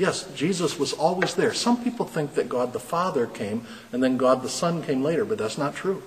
Yes, 0.00 0.26
Jesus 0.34 0.78
was 0.78 0.94
always 0.94 1.34
there. 1.34 1.52
Some 1.52 1.84
people 1.84 2.06
think 2.06 2.32
that 2.32 2.48
God 2.48 2.72
the 2.72 2.80
Father 2.80 3.26
came 3.26 3.66
and 3.92 4.02
then 4.02 4.16
God 4.16 4.42
the 4.42 4.48
Son 4.48 4.82
came 4.82 5.02
later, 5.02 5.26
but 5.26 5.36
that's 5.36 5.58
not 5.58 5.76
true. 5.76 6.02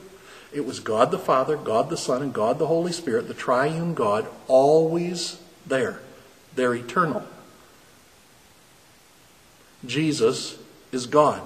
It 0.51 0.65
was 0.65 0.79
God 0.79 1.11
the 1.11 1.19
Father, 1.19 1.55
God 1.55 1.91
the 1.91 1.95
Son, 1.97 2.23
and 2.23 2.33
God 2.33 2.57
the 2.57 2.65
Holy 2.65 2.91
Spirit, 2.91 3.27
the 3.27 3.35
triune 3.35 3.93
God, 3.93 4.25
always 4.47 5.39
there. 5.67 5.99
They're 6.55 6.73
eternal. 6.73 7.21
Jesus 9.85 10.57
is 10.91 11.05
God. 11.05 11.43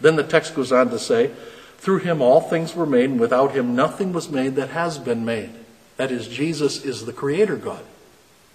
Then 0.00 0.16
the 0.16 0.22
text 0.22 0.54
goes 0.54 0.72
on 0.72 0.88
to 0.88 0.98
say, 0.98 1.30
Through 1.76 1.98
him 1.98 2.22
all 2.22 2.40
things 2.40 2.74
were 2.74 2.86
made, 2.86 3.10
and 3.10 3.20
without 3.20 3.52
him 3.52 3.76
nothing 3.76 4.14
was 4.14 4.30
made 4.30 4.56
that 4.56 4.70
has 4.70 4.96
been 4.96 5.26
made. 5.26 5.50
That 5.98 6.10
is, 6.10 6.26
Jesus 6.26 6.86
is 6.86 7.04
the 7.04 7.12
Creator 7.12 7.56
God. 7.56 7.84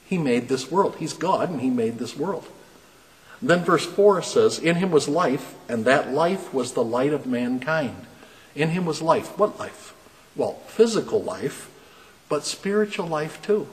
He 0.07 0.17
made 0.17 0.47
this 0.47 0.71
world. 0.71 0.95
He's 0.97 1.13
God, 1.13 1.51
and 1.51 1.61
He 1.61 1.69
made 1.69 1.99
this 1.99 2.17
world. 2.17 2.47
Then 3.41 3.63
verse 3.63 3.85
4 3.85 4.21
says, 4.21 4.59
In 4.59 4.75
Him 4.75 4.91
was 4.91 5.07
life, 5.07 5.55
and 5.67 5.85
that 5.85 6.13
life 6.13 6.53
was 6.53 6.73
the 6.73 6.83
light 6.83 7.13
of 7.13 7.25
mankind. 7.25 8.05
In 8.53 8.69
Him 8.69 8.85
was 8.85 9.01
life. 9.01 9.37
What 9.37 9.59
life? 9.59 9.95
Well, 10.35 10.53
physical 10.67 11.21
life, 11.21 11.69
but 12.29 12.45
spiritual 12.45 13.07
life 13.07 13.41
too. 13.41 13.67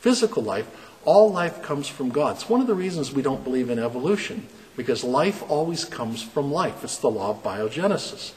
Physical 0.00 0.42
life, 0.42 0.66
all 1.04 1.30
life 1.30 1.62
comes 1.62 1.88
from 1.88 2.08
God. 2.08 2.36
It's 2.36 2.48
one 2.48 2.60
of 2.60 2.66
the 2.66 2.74
reasons 2.74 3.12
we 3.12 3.22
don't 3.22 3.44
believe 3.44 3.70
in 3.70 3.78
evolution, 3.78 4.46
because 4.76 5.04
life 5.04 5.42
always 5.48 5.84
comes 5.84 6.22
from 6.22 6.50
life. 6.50 6.82
It's 6.82 6.98
the 6.98 7.10
law 7.10 7.30
of 7.30 7.42
biogenesis. 7.42 8.32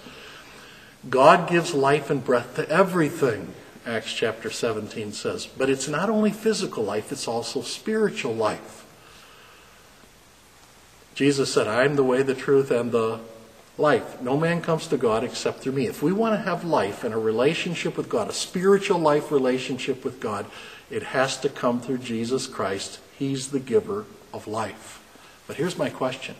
God 1.10 1.50
gives 1.50 1.74
life 1.74 2.10
and 2.10 2.24
breath 2.24 2.56
to 2.56 2.70
everything. 2.70 3.54
Acts 3.86 4.12
chapter 4.12 4.50
17 4.50 5.14
says. 5.14 5.46
But 5.46 5.70
it's 5.70 5.88
not 5.88 6.10
only 6.10 6.32
physical 6.32 6.84
life, 6.84 7.12
it's 7.12 7.28
also 7.28 7.62
spiritual 7.62 8.34
life. 8.34 8.85
Jesus 11.16 11.52
said, 11.52 11.68
I 11.68 11.86
am 11.86 11.96
the 11.96 12.04
way, 12.04 12.22
the 12.22 12.36
truth, 12.36 12.70
and 12.70 12.92
the 12.92 13.22
life. 13.78 14.22
No 14.22 14.38
man 14.38 14.62
comes 14.62 14.88
to 14.88 14.98
God 14.98 15.24
except 15.24 15.60
through 15.60 15.72
me. 15.72 15.88
If 15.88 16.04
we 16.04 16.12
want 16.12 16.36
to 16.36 16.42
have 16.42 16.66
life 16.66 17.04
and 17.04 17.14
a 17.14 17.18
relationship 17.18 17.98
with 17.98 18.10
God, 18.10 18.30
a 18.30 18.34
spiritual 18.34 19.00
life 19.00 19.32
relationship 19.32 20.04
with 20.04 20.20
God, 20.20 20.46
it 20.90 21.04
has 21.04 21.38
to 21.40 21.50
come 21.50 21.80
through 21.80 22.00
Jesus 22.00 22.48
Christ. 22.48 23.00
He's 23.18 23.48
the 23.48 23.60
giver 23.60 24.06
of 24.34 24.46
life. 24.46 25.02
But 25.48 25.56
here's 25.56 25.78
my 25.78 25.90
question 25.90 26.36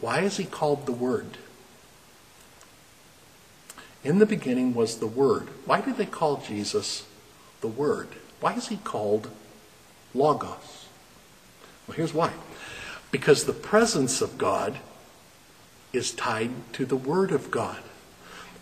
Why 0.00 0.20
is 0.20 0.38
he 0.38 0.44
called 0.44 0.86
the 0.86 0.92
Word? 0.92 1.36
In 4.02 4.18
the 4.18 4.26
beginning 4.26 4.74
was 4.74 4.98
the 4.98 5.06
Word. 5.06 5.48
Why 5.66 5.80
did 5.80 5.96
they 5.96 6.06
call 6.06 6.38
Jesus 6.38 7.06
the 7.60 7.68
Word? 7.68 8.08
Why 8.40 8.54
is 8.54 8.68
he 8.68 8.76
called 8.76 9.30
Logos? 10.14 10.86
Well, 11.86 11.96
here's 11.96 12.14
why. 12.14 12.32
Because 13.16 13.44
the 13.44 13.54
presence 13.54 14.20
of 14.20 14.36
God 14.36 14.76
is 15.90 16.12
tied 16.12 16.50
to 16.74 16.84
the 16.84 16.98
Word 16.98 17.32
of 17.32 17.50
God. 17.50 17.78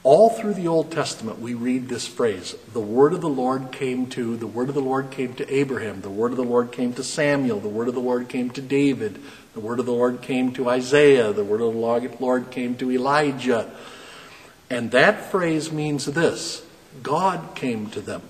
All 0.05 0.31
through 0.31 0.55
the 0.55 0.69
Old 0.69 0.93
Testament, 0.93 1.41
we 1.41 1.55
read 1.55 1.89
this 1.89 2.07
phrase 2.07 2.55
the 2.73 2.79
word 2.79 3.15
of 3.15 3.21
the 3.21 3.29
Lord 3.29 3.73
came 3.73 4.07
to, 4.11 4.37
the 4.37 4.47
word 4.47 4.69
of 4.69 4.77
the 4.77 4.81
Lord 4.81 5.11
came 5.11 5.35
to 5.35 5.53
Abraham, 5.53 6.03
the 6.03 6.09
word 6.09 6.31
of 6.31 6.37
the 6.37 6.45
Lord 6.45 6.71
came 6.71 6.93
to 6.93 7.03
Samuel, 7.03 7.59
the 7.59 7.69
word 7.69 7.89
of 7.89 7.95
the 7.95 8.01
Lord 8.01 8.29
came 8.29 8.49
to 8.51 8.61
David, 8.61 9.21
the 9.55 9.61
word 9.61 9.81
of 9.81 9.87
the 9.87 9.93
Lord 9.93 10.23
came 10.23 10.53
to 10.53 10.71
Isaiah, 10.71 11.33
the 11.33 11.43
word 11.43 11.61
of 11.61 11.75
the 11.75 12.21
Lord 12.21 12.53
came 12.53 12.77
to 12.77 12.93
Elijah. 12.93 13.73
And 14.71 14.93
that 14.93 15.33
phrase 15.33 15.73
means 15.73 16.05
this 16.07 16.65
God 17.03 17.57
came 17.57 17.91
to 17.91 18.01
them. 18.01 18.23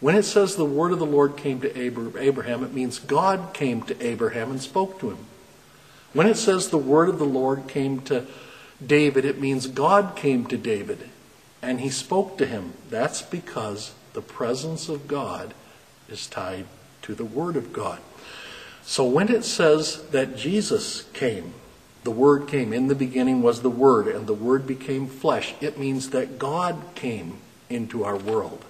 When 0.00 0.14
it 0.14 0.24
says 0.24 0.56
the 0.56 0.64
word 0.64 0.92
of 0.92 0.98
the 0.98 1.06
Lord 1.06 1.36
came 1.36 1.60
to 1.60 1.78
Abraham, 1.78 2.62
it 2.62 2.72
means 2.74 2.98
God 2.98 3.54
came 3.54 3.82
to 3.82 4.06
Abraham 4.06 4.50
and 4.50 4.60
spoke 4.60 5.00
to 5.00 5.10
him. 5.10 5.18
When 6.12 6.26
it 6.26 6.36
says 6.36 6.68
the 6.68 6.78
word 6.78 7.08
of 7.08 7.18
the 7.18 7.24
Lord 7.24 7.66
came 7.68 8.00
to 8.02 8.26
David, 8.84 9.24
it 9.24 9.40
means 9.40 9.66
God 9.66 10.16
came 10.16 10.46
to 10.46 10.56
David 10.56 11.08
and 11.62 11.80
he 11.80 11.90
spoke 11.90 12.36
to 12.38 12.46
him. 12.46 12.74
That's 12.90 13.22
because 13.22 13.94
the 14.12 14.22
presence 14.22 14.88
of 14.88 15.08
God 15.08 15.54
is 16.08 16.26
tied 16.26 16.66
to 17.02 17.14
the 17.14 17.24
word 17.24 17.56
of 17.56 17.72
God. 17.72 18.00
So 18.82 19.04
when 19.04 19.28
it 19.28 19.44
says 19.44 20.02
that 20.10 20.36
Jesus 20.36 21.02
came, 21.12 21.54
the 22.06 22.12
Word 22.12 22.46
came. 22.46 22.72
In 22.72 22.86
the 22.86 22.94
beginning 22.94 23.42
was 23.42 23.62
the 23.62 23.68
Word, 23.68 24.06
and 24.06 24.28
the 24.28 24.32
Word 24.32 24.64
became 24.64 25.08
flesh. 25.08 25.54
It 25.60 25.76
means 25.76 26.10
that 26.10 26.38
God 26.38 26.80
came 26.94 27.38
into 27.68 28.04
our 28.04 28.16
world. 28.16 28.64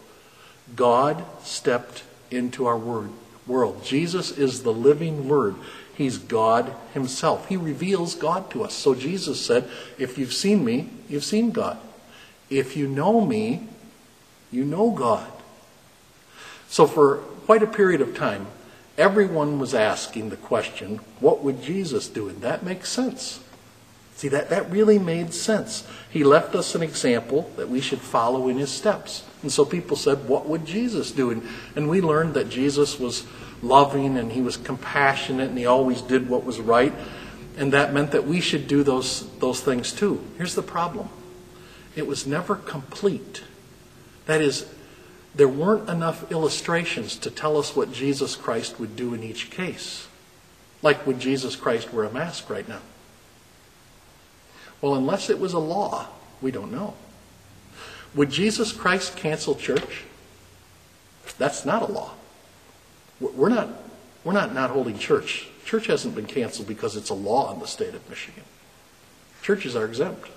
God 0.74 1.24
stepped 1.42 2.02
into 2.30 2.66
our 2.66 2.76
word, 2.76 3.10
world. 3.46 3.84
Jesus 3.84 4.30
is 4.30 4.62
the 4.62 4.72
living 4.72 5.28
Word. 5.28 5.54
He's 5.94 6.18
God 6.18 6.74
Himself. 6.92 7.48
He 7.48 7.56
reveals 7.56 8.14
God 8.14 8.50
to 8.50 8.64
us. 8.64 8.74
So 8.74 8.94
Jesus 8.94 9.44
said, 9.44 9.68
If 9.98 10.18
you've 10.18 10.34
seen 10.34 10.64
me, 10.64 10.90
you've 11.08 11.24
seen 11.24 11.52
God. 11.52 11.78
If 12.50 12.76
you 12.76 12.86
know 12.86 13.20
me, 13.20 13.68
you 14.50 14.64
know 14.64 14.90
God. 14.90 15.30
So 16.68 16.86
for 16.86 17.18
quite 17.46 17.62
a 17.62 17.66
period 17.66 18.00
of 18.00 18.16
time, 18.16 18.46
everyone 18.98 19.58
was 19.58 19.74
asking 19.74 20.30
the 20.30 20.36
question, 20.36 21.00
what 21.20 21.42
would 21.42 21.62
Jesus 21.62 22.08
do? 22.08 22.28
And 22.28 22.40
that 22.42 22.62
makes 22.62 22.90
sense. 22.90 23.40
See, 24.16 24.28
that, 24.28 24.48
that 24.48 24.70
really 24.70 24.98
made 24.98 25.34
sense. 25.34 25.86
He 26.10 26.24
left 26.24 26.54
us 26.54 26.74
an 26.74 26.82
example 26.82 27.50
that 27.56 27.68
we 27.68 27.82
should 27.82 28.00
follow 28.00 28.48
in 28.48 28.56
his 28.56 28.70
steps. 28.70 29.24
And 29.42 29.52
so 29.52 29.66
people 29.66 29.94
said, 29.94 30.26
what 30.26 30.46
would 30.46 30.64
Jesus 30.64 31.12
do? 31.12 31.30
And, 31.30 31.46
and 31.76 31.86
we 31.86 32.00
learned 32.00 32.32
that 32.32 32.48
Jesus 32.48 32.98
was 32.98 33.26
loving 33.60 34.16
and 34.16 34.32
he 34.32 34.40
was 34.40 34.56
compassionate 34.56 35.50
and 35.50 35.58
he 35.58 35.66
always 35.66 36.00
did 36.00 36.30
what 36.30 36.44
was 36.44 36.58
right. 36.58 36.94
And 37.58 37.74
that 37.74 37.92
meant 37.92 38.12
that 38.12 38.26
we 38.26 38.40
should 38.40 38.66
do 38.66 38.82
those, 38.82 39.28
those 39.38 39.60
things 39.60 39.92
too. 39.92 40.24
Here's 40.38 40.54
the 40.54 40.62
problem 40.62 41.10
it 41.94 42.06
was 42.06 42.26
never 42.26 42.56
complete. 42.56 43.42
That 44.24 44.40
is, 44.40 44.66
there 45.34 45.46
weren't 45.46 45.90
enough 45.90 46.32
illustrations 46.32 47.16
to 47.18 47.30
tell 47.30 47.58
us 47.58 47.76
what 47.76 47.92
Jesus 47.92 48.34
Christ 48.34 48.80
would 48.80 48.96
do 48.96 49.12
in 49.12 49.22
each 49.22 49.50
case. 49.50 50.08
Like, 50.80 51.06
would 51.06 51.20
Jesus 51.20 51.54
Christ 51.54 51.92
wear 51.92 52.06
a 52.06 52.12
mask 52.12 52.48
right 52.48 52.66
now? 52.66 52.80
Well, 54.80 54.94
unless 54.94 55.30
it 55.30 55.38
was 55.38 55.52
a 55.52 55.58
law, 55.58 56.08
we 56.42 56.50
don't 56.50 56.70
know. 56.70 56.94
Would 58.14 58.30
Jesus 58.30 58.72
Christ 58.72 59.16
cancel 59.16 59.54
church? 59.54 60.04
That's 61.38 61.64
not 61.64 61.82
a 61.82 61.92
law. 61.92 62.12
We're 63.20 63.48
not, 63.48 63.68
we're 64.24 64.32
not 64.32 64.54
not 64.54 64.70
holding 64.70 64.98
church. 64.98 65.48
Church 65.64 65.86
hasn't 65.86 66.14
been 66.14 66.26
canceled 66.26 66.68
because 66.68 66.96
it's 66.96 67.10
a 67.10 67.14
law 67.14 67.52
in 67.52 67.60
the 67.60 67.66
state 67.66 67.94
of 67.94 68.08
Michigan. 68.08 68.44
Churches 69.42 69.74
are 69.74 69.84
exempt. 69.84 70.28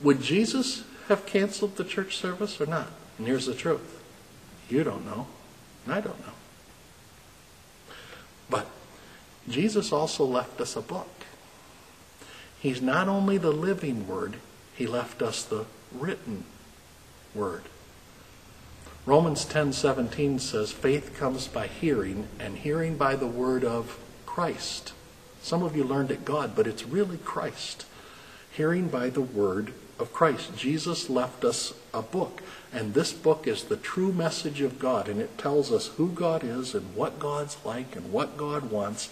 Would 0.00 0.20
Jesus 0.20 0.84
have 1.08 1.26
canceled 1.26 1.76
the 1.76 1.84
church 1.84 2.16
service 2.16 2.60
or 2.60 2.66
not? 2.66 2.88
And 3.18 3.26
here's 3.26 3.46
the 3.46 3.54
truth 3.54 4.02
you 4.68 4.84
don't 4.84 5.04
know, 5.04 5.26
and 5.84 5.94
I 5.94 6.00
don't 6.00 6.18
know. 6.20 6.32
But 8.48 8.66
Jesus 9.48 9.92
also 9.92 10.24
left 10.24 10.60
us 10.60 10.76
a 10.76 10.80
book. 10.80 11.08
He's 12.62 12.80
not 12.80 13.08
only 13.08 13.38
the 13.38 13.50
living 13.50 14.06
word, 14.06 14.36
he 14.76 14.86
left 14.86 15.20
us 15.20 15.42
the 15.42 15.66
written 15.92 16.44
word. 17.34 17.62
Romans 19.04 19.44
10:17 19.44 20.38
says 20.38 20.70
faith 20.70 21.16
comes 21.18 21.48
by 21.48 21.66
hearing 21.66 22.28
and 22.38 22.58
hearing 22.58 22.96
by 22.96 23.16
the 23.16 23.26
word 23.26 23.64
of 23.64 23.98
Christ. 24.26 24.92
Some 25.42 25.64
of 25.64 25.74
you 25.74 25.82
learned 25.82 26.12
it 26.12 26.24
God, 26.24 26.54
but 26.54 26.68
it's 26.68 26.86
really 26.86 27.18
Christ. 27.18 27.84
Hearing 28.52 28.86
by 28.86 29.10
the 29.10 29.20
word 29.20 29.72
of 29.98 30.12
Christ. 30.12 30.56
Jesus 30.56 31.10
left 31.10 31.44
us 31.44 31.72
a 31.92 32.00
book, 32.00 32.42
and 32.72 32.94
this 32.94 33.12
book 33.12 33.48
is 33.48 33.64
the 33.64 33.76
true 33.76 34.12
message 34.12 34.60
of 34.60 34.78
God, 34.78 35.08
and 35.08 35.20
it 35.20 35.36
tells 35.36 35.72
us 35.72 35.88
who 35.96 36.10
God 36.10 36.44
is 36.44 36.76
and 36.76 36.94
what 36.94 37.18
God's 37.18 37.56
like 37.64 37.96
and 37.96 38.12
what 38.12 38.36
God 38.36 38.70
wants. 38.70 39.08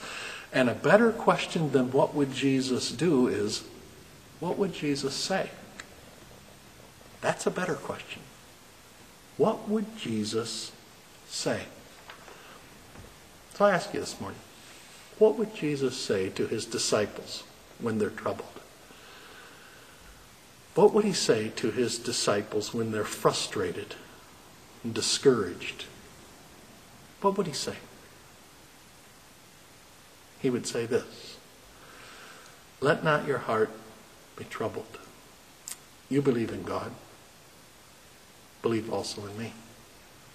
And 0.52 0.68
a 0.68 0.74
better 0.74 1.12
question 1.12 1.72
than 1.72 1.92
what 1.92 2.14
would 2.14 2.32
Jesus 2.32 2.90
do 2.90 3.28
is 3.28 3.64
what 4.40 4.58
would 4.58 4.72
Jesus 4.72 5.14
say? 5.14 5.50
That's 7.20 7.46
a 7.46 7.50
better 7.50 7.74
question. 7.74 8.22
What 9.36 9.68
would 9.68 9.96
Jesus 9.96 10.72
say? 11.28 11.62
So 13.54 13.66
I 13.66 13.72
ask 13.72 13.92
you 13.94 14.00
this 14.00 14.20
morning 14.20 14.40
what 15.18 15.36
would 15.36 15.54
Jesus 15.54 15.96
say 15.96 16.30
to 16.30 16.46
his 16.46 16.64
disciples 16.64 17.44
when 17.78 17.98
they're 17.98 18.08
troubled? 18.10 18.48
What 20.74 20.94
would 20.94 21.04
he 21.04 21.12
say 21.12 21.50
to 21.56 21.70
his 21.70 21.98
disciples 21.98 22.72
when 22.72 22.90
they're 22.90 23.04
frustrated 23.04 23.94
and 24.82 24.94
discouraged? 24.94 25.84
What 27.20 27.36
would 27.36 27.46
he 27.46 27.52
say? 27.52 27.76
He 30.40 30.50
would 30.50 30.66
say 30.66 30.86
this 30.86 31.36
Let 32.80 33.04
not 33.04 33.26
your 33.26 33.38
heart 33.38 33.70
be 34.36 34.44
troubled. 34.44 34.98
You 36.08 36.22
believe 36.22 36.50
in 36.50 36.62
God 36.64 36.92
believe 38.62 38.92
also 38.92 39.26
in 39.26 39.38
me. 39.38 39.52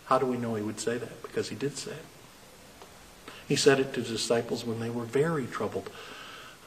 How 0.06 0.20
do 0.20 0.26
we 0.26 0.38
know 0.38 0.56
he 0.56 0.64
would 0.64 0.80
say 0.80 0.98
that? 0.98 1.22
Because 1.22 1.50
he 1.50 1.56
did 1.56 1.78
say 1.78 1.92
it. 1.92 2.06
He 3.48 3.56
said 3.56 3.80
it 3.80 3.94
to 3.94 4.02
his 4.02 4.10
disciples 4.10 4.66
when 4.66 4.80
they 4.80 4.90
were 4.90 5.04
very 5.04 5.46
troubled. 5.46 5.90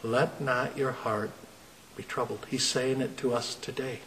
Let 0.02 0.40
not 0.40 0.76
your 0.76 0.92
heart 0.92 1.30
be 1.96 2.04
troubled. 2.04 2.46
He's 2.50 2.64
saying 2.64 3.00
it 3.00 3.16
to 3.18 3.34
us 3.34 3.54
today. 3.56 4.00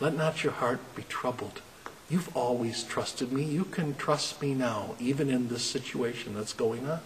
Let 0.00 0.16
not 0.16 0.44
your 0.44 0.52
heart 0.52 0.80
be 0.94 1.02
troubled. 1.04 1.60
You've 2.08 2.34
always 2.36 2.84
trusted 2.84 3.32
me. 3.32 3.42
You 3.42 3.64
can 3.64 3.94
trust 3.94 4.40
me 4.40 4.54
now, 4.54 4.94
even 5.00 5.30
in 5.30 5.48
this 5.48 5.64
situation 5.64 6.34
that's 6.34 6.52
going 6.52 6.88
on. 6.88 7.00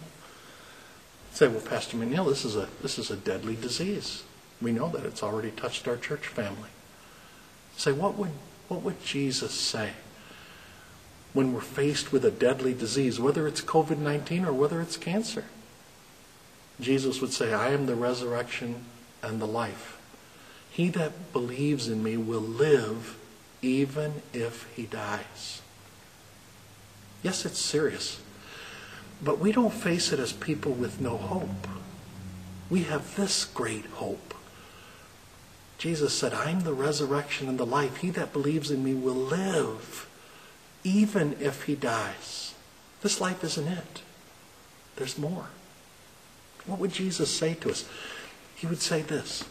Say, 1.31 1.47
well, 1.47 1.61
Pastor 1.61 1.97
McNeil, 1.97 2.27
this 2.27 2.45
is 2.45 2.55
a 2.55 2.67
this 2.81 2.97
is 2.97 3.11
a 3.11 3.15
deadly 3.15 3.55
disease. 3.55 4.23
We 4.61 4.71
know 4.71 4.89
that 4.89 5.05
it's 5.05 5.21
already 5.21 5.51
touched 5.51 5.87
our 5.87 5.97
church 5.97 6.27
family. 6.27 6.69
Say, 7.75 7.91
what 7.91 8.15
would 8.17 8.31
what 8.67 8.81
would 8.81 9.03
Jesus 9.03 9.53
say 9.53 9.91
when 11.33 11.53
we're 11.53 11.61
faced 11.61 12.11
with 12.11 12.25
a 12.25 12.31
deadly 12.31 12.73
disease, 12.73 13.19
whether 13.19 13.47
it's 13.47 13.61
COVID 13.61 13.97
19 13.97 14.45
or 14.45 14.53
whether 14.53 14.81
it's 14.81 14.97
cancer? 14.97 15.45
Jesus 16.79 17.21
would 17.21 17.33
say, 17.33 17.53
I 17.53 17.69
am 17.69 17.85
the 17.85 17.95
resurrection 17.95 18.85
and 19.23 19.41
the 19.41 19.47
life. 19.47 19.99
He 20.69 20.89
that 20.89 21.33
believes 21.33 21.87
in 21.87 22.03
me 22.03 22.17
will 22.17 22.41
live 22.41 23.17
even 23.61 24.21
if 24.33 24.71
he 24.75 24.83
dies. 24.83 25.61
Yes, 27.23 27.45
it's 27.45 27.59
serious. 27.59 28.21
But 29.21 29.39
we 29.39 29.51
don't 29.51 29.73
face 29.73 30.11
it 30.11 30.19
as 30.19 30.33
people 30.33 30.71
with 30.71 31.01
no 31.01 31.17
hope. 31.17 31.67
We 32.69 32.83
have 32.83 33.15
this 33.15 33.45
great 33.45 33.85
hope. 33.85 34.33
Jesus 35.77 36.13
said, 36.13 36.33
I'm 36.33 36.61
the 36.61 36.73
resurrection 36.73 37.47
and 37.47 37.59
the 37.59 37.65
life. 37.65 37.97
He 37.97 38.09
that 38.11 38.33
believes 38.33 38.71
in 38.71 38.83
me 38.83 38.93
will 38.93 39.13
live, 39.13 40.07
even 40.83 41.35
if 41.39 41.63
he 41.63 41.75
dies. 41.75 42.53
This 43.01 43.21
life 43.21 43.43
isn't 43.43 43.67
it. 43.67 44.01
There's 44.95 45.17
more. 45.17 45.47
What 46.65 46.79
would 46.79 46.91
Jesus 46.91 47.33
say 47.33 47.53
to 47.55 47.69
us? 47.69 47.87
He 48.55 48.67
would 48.67 48.81
say 48.81 49.01
this 49.01 49.43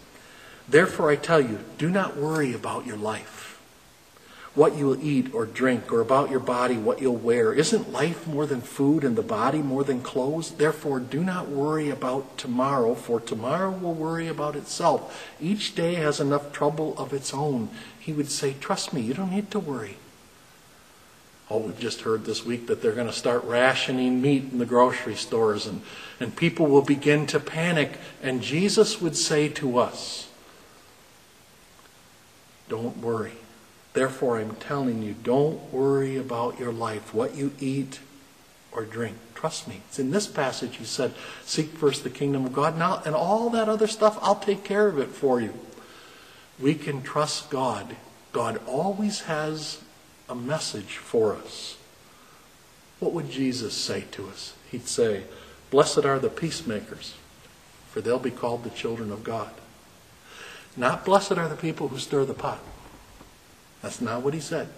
Therefore, 0.68 1.10
I 1.10 1.16
tell 1.16 1.40
you, 1.40 1.60
do 1.78 1.88
not 1.88 2.16
worry 2.16 2.52
about 2.52 2.86
your 2.86 2.96
life 2.96 3.55
what 4.56 4.74
you 4.74 4.86
will 4.86 5.04
eat 5.04 5.34
or 5.34 5.44
drink, 5.44 5.92
or 5.92 6.00
about 6.00 6.30
your 6.30 6.40
body, 6.40 6.76
what 6.76 7.00
you'll 7.00 7.14
wear. 7.14 7.52
Isn't 7.52 7.92
life 7.92 8.26
more 8.26 8.46
than 8.46 8.62
food 8.62 9.04
and 9.04 9.14
the 9.14 9.22
body 9.22 9.58
more 9.58 9.84
than 9.84 10.00
clothes? 10.00 10.52
Therefore, 10.52 10.98
do 10.98 11.22
not 11.22 11.48
worry 11.48 11.90
about 11.90 12.38
tomorrow, 12.38 12.94
for 12.94 13.20
tomorrow 13.20 13.70
will 13.70 13.92
worry 13.92 14.26
about 14.26 14.56
itself. 14.56 15.30
Each 15.38 15.74
day 15.74 15.96
has 15.96 16.20
enough 16.20 16.52
trouble 16.52 16.96
of 16.96 17.12
its 17.12 17.34
own. 17.34 17.68
He 18.00 18.14
would 18.14 18.30
say, 18.30 18.54
Trust 18.58 18.94
me, 18.94 19.02
you 19.02 19.12
don't 19.12 19.30
need 19.30 19.50
to 19.50 19.60
worry. 19.60 19.98
Oh, 21.50 21.58
we've 21.58 21.78
just 21.78 22.00
heard 22.00 22.24
this 22.24 22.44
week 22.44 22.66
that 22.66 22.80
they're 22.80 22.92
going 22.92 23.06
to 23.06 23.12
start 23.12 23.44
rationing 23.44 24.22
meat 24.22 24.50
in 24.50 24.58
the 24.58 24.66
grocery 24.66 25.14
stores, 25.14 25.66
and, 25.66 25.82
and 26.18 26.34
people 26.34 26.66
will 26.66 26.82
begin 26.82 27.26
to 27.26 27.38
panic. 27.38 27.98
And 28.22 28.40
Jesus 28.40 29.02
would 29.02 29.16
say 29.16 29.50
to 29.50 29.78
us, 29.78 30.28
Don't 32.70 32.96
worry. 32.96 33.34
Therefore, 33.96 34.38
I'm 34.38 34.56
telling 34.56 35.02
you, 35.02 35.14
don't 35.14 35.72
worry 35.72 36.18
about 36.18 36.60
your 36.60 36.70
life, 36.70 37.14
what 37.14 37.34
you 37.34 37.52
eat 37.58 38.00
or 38.70 38.84
drink. 38.84 39.16
Trust 39.34 39.66
me. 39.66 39.80
It's 39.88 39.98
in 39.98 40.10
this 40.10 40.26
passage 40.26 40.76
he 40.76 40.84
said, 40.84 41.14
Seek 41.46 41.68
first 41.68 42.04
the 42.04 42.10
kingdom 42.10 42.44
of 42.44 42.52
God. 42.52 42.76
Now, 42.76 43.00
and 43.06 43.14
all 43.14 43.48
that 43.48 43.70
other 43.70 43.86
stuff, 43.86 44.18
I'll 44.20 44.36
take 44.36 44.64
care 44.64 44.86
of 44.86 44.98
it 44.98 45.08
for 45.08 45.40
you. 45.40 45.54
We 46.60 46.74
can 46.74 47.00
trust 47.00 47.48
God. 47.48 47.96
God 48.32 48.60
always 48.66 49.20
has 49.22 49.80
a 50.28 50.34
message 50.34 50.98
for 50.98 51.34
us. 51.34 51.78
What 53.00 53.14
would 53.14 53.30
Jesus 53.30 53.72
say 53.72 54.04
to 54.10 54.28
us? 54.28 54.52
He'd 54.70 54.88
say, 54.88 55.22
Blessed 55.70 56.04
are 56.04 56.18
the 56.18 56.28
peacemakers, 56.28 57.14
for 57.88 58.02
they'll 58.02 58.18
be 58.18 58.30
called 58.30 58.62
the 58.62 58.68
children 58.68 59.10
of 59.10 59.24
God. 59.24 59.52
Not 60.76 61.06
blessed 61.06 61.38
are 61.38 61.48
the 61.48 61.56
people 61.56 61.88
who 61.88 61.98
stir 61.98 62.26
the 62.26 62.34
pot. 62.34 62.60
That's 63.82 64.00
not 64.00 64.22
what 64.22 64.34
he 64.34 64.40
said. 64.40 64.68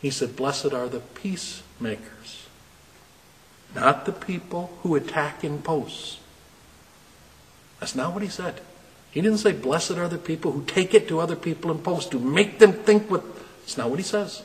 He 0.00 0.10
said, 0.10 0.36
Blessed 0.36 0.72
are 0.72 0.88
the 0.88 1.00
peacemakers, 1.00 2.46
not 3.74 4.06
the 4.06 4.12
people 4.12 4.78
who 4.82 4.94
attack 4.94 5.44
in 5.44 5.62
posts. 5.62 6.18
That's 7.78 7.94
not 7.94 8.12
what 8.12 8.22
he 8.22 8.28
said. 8.28 8.60
He 9.10 9.20
didn't 9.20 9.38
say, 9.38 9.52
Blessed 9.52 9.92
are 9.92 10.08
the 10.08 10.18
people 10.18 10.52
who 10.52 10.64
take 10.64 10.94
it 10.94 11.08
to 11.08 11.20
other 11.20 11.36
people 11.36 11.70
in 11.70 11.78
posts, 11.78 12.10
to 12.10 12.18
make 12.18 12.58
them 12.58 12.72
think 12.72 13.10
what. 13.10 13.24
It's 13.64 13.76
not 13.76 13.90
what 13.90 13.98
he 13.98 14.04
says. 14.04 14.42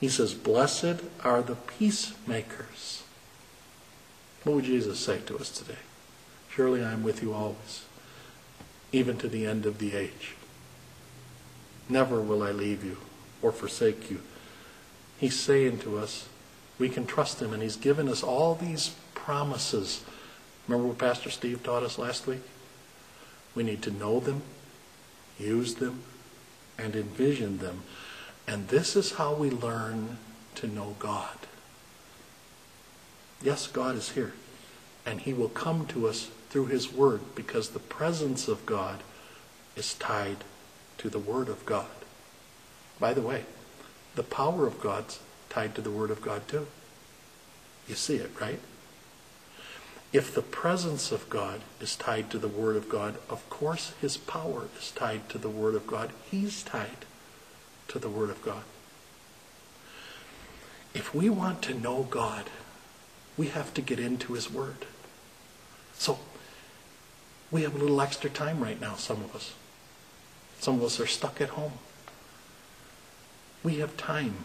He 0.00 0.08
says, 0.08 0.34
Blessed 0.34 1.02
are 1.22 1.42
the 1.42 1.54
peacemakers. 1.54 3.02
What 4.42 4.56
would 4.56 4.64
Jesus 4.64 5.00
say 5.00 5.20
to 5.26 5.38
us 5.38 5.50
today? 5.50 5.78
Surely 6.50 6.84
I 6.84 6.92
am 6.92 7.02
with 7.02 7.22
you 7.22 7.32
always, 7.32 7.84
even 8.92 9.16
to 9.18 9.28
the 9.28 9.46
end 9.46 9.66
of 9.66 9.78
the 9.78 9.96
age. 9.96 10.34
Never 11.88 12.20
will 12.20 12.42
I 12.42 12.50
leave 12.50 12.84
you 12.84 12.96
or 13.42 13.52
forsake 13.52 14.10
you. 14.10 14.20
He's 15.18 15.38
saying 15.38 15.78
to 15.80 15.98
us, 15.98 16.28
we 16.78 16.88
can 16.88 17.06
trust 17.06 17.40
him, 17.40 17.52
and 17.52 17.62
he's 17.62 17.76
given 17.76 18.08
us 18.08 18.22
all 18.22 18.54
these 18.54 18.94
promises. 19.14 20.02
Remember 20.66 20.88
what 20.88 20.98
Pastor 20.98 21.30
Steve 21.30 21.62
taught 21.62 21.82
us 21.82 21.98
last 21.98 22.26
week? 22.26 22.42
We 23.54 23.62
need 23.62 23.82
to 23.82 23.90
know 23.90 24.18
them, 24.18 24.42
use 25.38 25.76
them, 25.76 26.02
and 26.78 26.96
envision 26.96 27.58
them. 27.58 27.82
And 28.48 28.68
this 28.68 28.96
is 28.96 29.12
how 29.12 29.34
we 29.34 29.50
learn 29.50 30.18
to 30.56 30.66
know 30.66 30.96
God. 30.98 31.38
Yes, 33.42 33.66
God 33.66 33.96
is 33.96 34.10
here. 34.10 34.32
And 35.06 35.20
he 35.20 35.32
will 35.32 35.50
come 35.50 35.86
to 35.88 36.08
us 36.08 36.30
through 36.48 36.66
his 36.66 36.92
word 36.92 37.20
because 37.34 37.70
the 37.70 37.78
presence 37.78 38.48
of 38.48 38.66
God 38.66 39.00
is 39.76 39.94
tied 39.94 40.38
to 40.98 41.08
the 41.08 41.18
word 41.18 41.48
of 41.48 41.64
God. 41.66 41.86
By 43.00 43.14
the 43.14 43.22
way, 43.22 43.44
the 44.14 44.22
power 44.22 44.66
of 44.66 44.80
God's 44.80 45.20
tied 45.50 45.74
to 45.74 45.80
the 45.80 45.90
word 45.90 46.10
of 46.10 46.22
God 46.22 46.46
too. 46.48 46.66
You 47.88 47.94
see 47.94 48.16
it, 48.16 48.30
right? 48.40 48.60
If 50.14 50.32
the 50.32 50.42
presence 50.42 51.10
of 51.10 51.28
God 51.28 51.62
is 51.80 51.96
tied 51.96 52.30
to 52.30 52.38
the 52.38 52.46
Word 52.46 52.76
of 52.76 52.88
God, 52.88 53.16
of 53.28 53.50
course 53.50 53.94
His 54.00 54.16
power 54.16 54.68
is 54.78 54.92
tied 54.92 55.28
to 55.30 55.38
the 55.38 55.48
Word 55.50 55.74
of 55.74 55.88
God. 55.88 56.10
He's 56.30 56.62
tied 56.62 57.04
to 57.88 57.98
the 57.98 58.08
Word 58.08 58.30
of 58.30 58.40
God. 58.40 58.62
If 60.94 61.12
we 61.12 61.28
want 61.28 61.62
to 61.62 61.74
know 61.74 62.04
God, 62.08 62.48
we 63.36 63.48
have 63.48 63.74
to 63.74 63.82
get 63.82 63.98
into 63.98 64.34
His 64.34 64.48
Word. 64.48 64.86
So, 65.94 66.20
we 67.50 67.62
have 67.62 67.74
a 67.74 67.78
little 67.78 68.00
extra 68.00 68.30
time 68.30 68.62
right 68.62 68.80
now, 68.80 68.94
some 68.94 69.20
of 69.24 69.34
us. 69.34 69.52
Some 70.58 70.76
of 70.76 70.82
us 70.84 71.00
are 71.00 71.06
stuck 71.06 71.40
at 71.40 71.50
home. 71.50 71.72
We 73.62 73.76
have 73.76 73.96
time, 73.96 74.44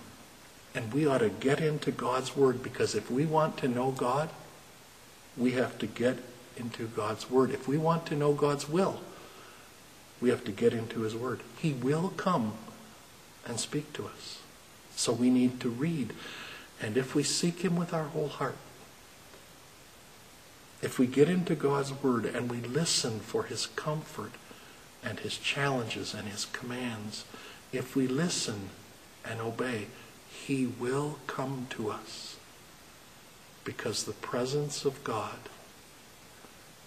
and 0.73 0.93
we 0.93 1.05
ought 1.05 1.19
to 1.19 1.29
get 1.29 1.59
into 1.59 1.91
God's 1.91 2.35
Word 2.35 2.63
because 2.63 2.95
if 2.95 3.11
we 3.11 3.25
want 3.25 3.57
to 3.57 3.67
know 3.67 3.91
God, 3.91 4.29
we 5.37 5.51
have 5.51 5.77
to 5.79 5.87
get 5.87 6.19
into 6.57 6.87
God's 6.87 7.29
Word. 7.29 7.51
If 7.51 7.67
we 7.67 7.77
want 7.77 8.05
to 8.07 8.15
know 8.15 8.33
God's 8.33 8.67
will, 8.67 9.01
we 10.21 10.29
have 10.29 10.43
to 10.45 10.51
get 10.51 10.73
into 10.73 11.01
His 11.01 11.15
Word. 11.15 11.41
He 11.57 11.73
will 11.73 12.13
come 12.17 12.53
and 13.45 13.59
speak 13.59 13.93
to 13.93 14.05
us. 14.07 14.39
So 14.95 15.13
we 15.13 15.29
need 15.29 15.59
to 15.61 15.69
read. 15.69 16.13
And 16.81 16.97
if 16.97 17.15
we 17.15 17.23
seek 17.23 17.61
Him 17.61 17.75
with 17.75 17.93
our 17.93 18.05
whole 18.05 18.27
heart, 18.27 18.57
if 20.81 20.97
we 20.97 21.07
get 21.07 21.29
into 21.29 21.55
God's 21.55 21.91
Word 21.91 22.25
and 22.25 22.49
we 22.49 22.59
listen 22.59 23.19
for 23.19 23.43
His 23.43 23.67
comfort 23.67 24.31
and 25.03 25.19
His 25.19 25.37
challenges 25.37 26.13
and 26.13 26.27
His 26.27 26.45
commands, 26.45 27.25
if 27.71 27.95
we 27.95 28.07
listen 28.07 28.69
and 29.25 29.39
obey, 29.39 29.87
He 30.31 30.65
will 30.65 31.19
come 31.27 31.67
to 31.71 31.89
us 31.89 32.37
because 33.63 34.03
the 34.03 34.13
presence 34.13 34.85
of 34.85 35.03
God 35.03 35.37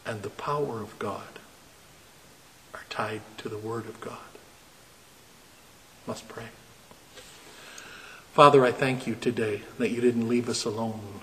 and 0.04 0.22
the 0.22 0.30
power 0.30 0.80
of 0.80 0.98
God 0.98 1.38
are 2.74 2.84
tied 2.90 3.22
to 3.38 3.48
the 3.48 3.58
Word 3.58 3.86
of 3.86 4.00
God. 4.00 4.18
Let's 6.06 6.22
pray. 6.22 6.48
Father, 8.32 8.64
I 8.64 8.72
thank 8.72 9.06
you 9.06 9.14
today 9.14 9.62
that 9.78 9.90
you 9.90 10.00
didn't 10.00 10.28
leave 10.28 10.48
us 10.48 10.64
alone, 10.64 11.20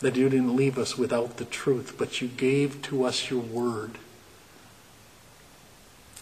that 0.00 0.16
you 0.16 0.28
didn't 0.28 0.56
leave 0.56 0.76
us 0.76 0.98
without 0.98 1.36
the 1.36 1.44
truth, 1.44 1.94
but 1.96 2.20
you 2.20 2.28
gave 2.28 2.82
to 2.82 3.04
us 3.04 3.30
your 3.30 3.40
Word. 3.40 3.92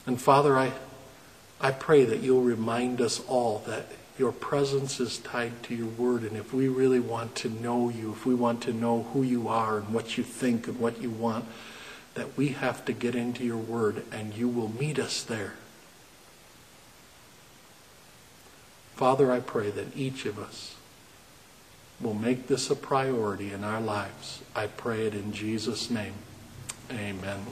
And 0.06 0.20
Father, 0.20 0.58
I, 0.58 0.72
I 1.60 1.70
pray 1.70 2.04
that 2.04 2.20
you'll 2.20 2.42
remind 2.42 3.00
us 3.00 3.20
all 3.28 3.62
that 3.66 3.86
your 4.18 4.32
presence 4.32 5.00
is 5.00 5.18
tied 5.18 5.62
to 5.64 5.74
your 5.74 5.86
word. 5.86 6.22
And 6.22 6.36
if 6.36 6.52
we 6.52 6.68
really 6.68 7.00
want 7.00 7.34
to 7.36 7.48
know 7.48 7.88
you, 7.88 8.12
if 8.12 8.26
we 8.26 8.34
want 8.34 8.62
to 8.62 8.72
know 8.72 9.04
who 9.12 9.22
you 9.22 9.48
are 9.48 9.78
and 9.78 9.94
what 9.94 10.16
you 10.18 10.24
think 10.24 10.68
and 10.68 10.78
what 10.78 11.00
you 11.00 11.10
want, 11.10 11.46
that 12.14 12.36
we 12.36 12.48
have 12.48 12.84
to 12.84 12.92
get 12.92 13.14
into 13.14 13.44
your 13.44 13.56
word 13.56 14.04
and 14.12 14.34
you 14.34 14.48
will 14.48 14.68
meet 14.68 14.98
us 14.98 15.22
there. 15.22 15.54
Father, 18.94 19.32
I 19.32 19.40
pray 19.40 19.70
that 19.70 19.96
each 19.96 20.26
of 20.26 20.38
us 20.38 20.76
will 22.00 22.14
make 22.14 22.48
this 22.48 22.70
a 22.70 22.76
priority 22.76 23.52
in 23.52 23.64
our 23.64 23.80
lives. 23.80 24.42
I 24.54 24.66
pray 24.66 25.06
it 25.06 25.14
in 25.14 25.32
Jesus' 25.32 25.90
name. 25.90 26.14
Amen. 26.90 27.46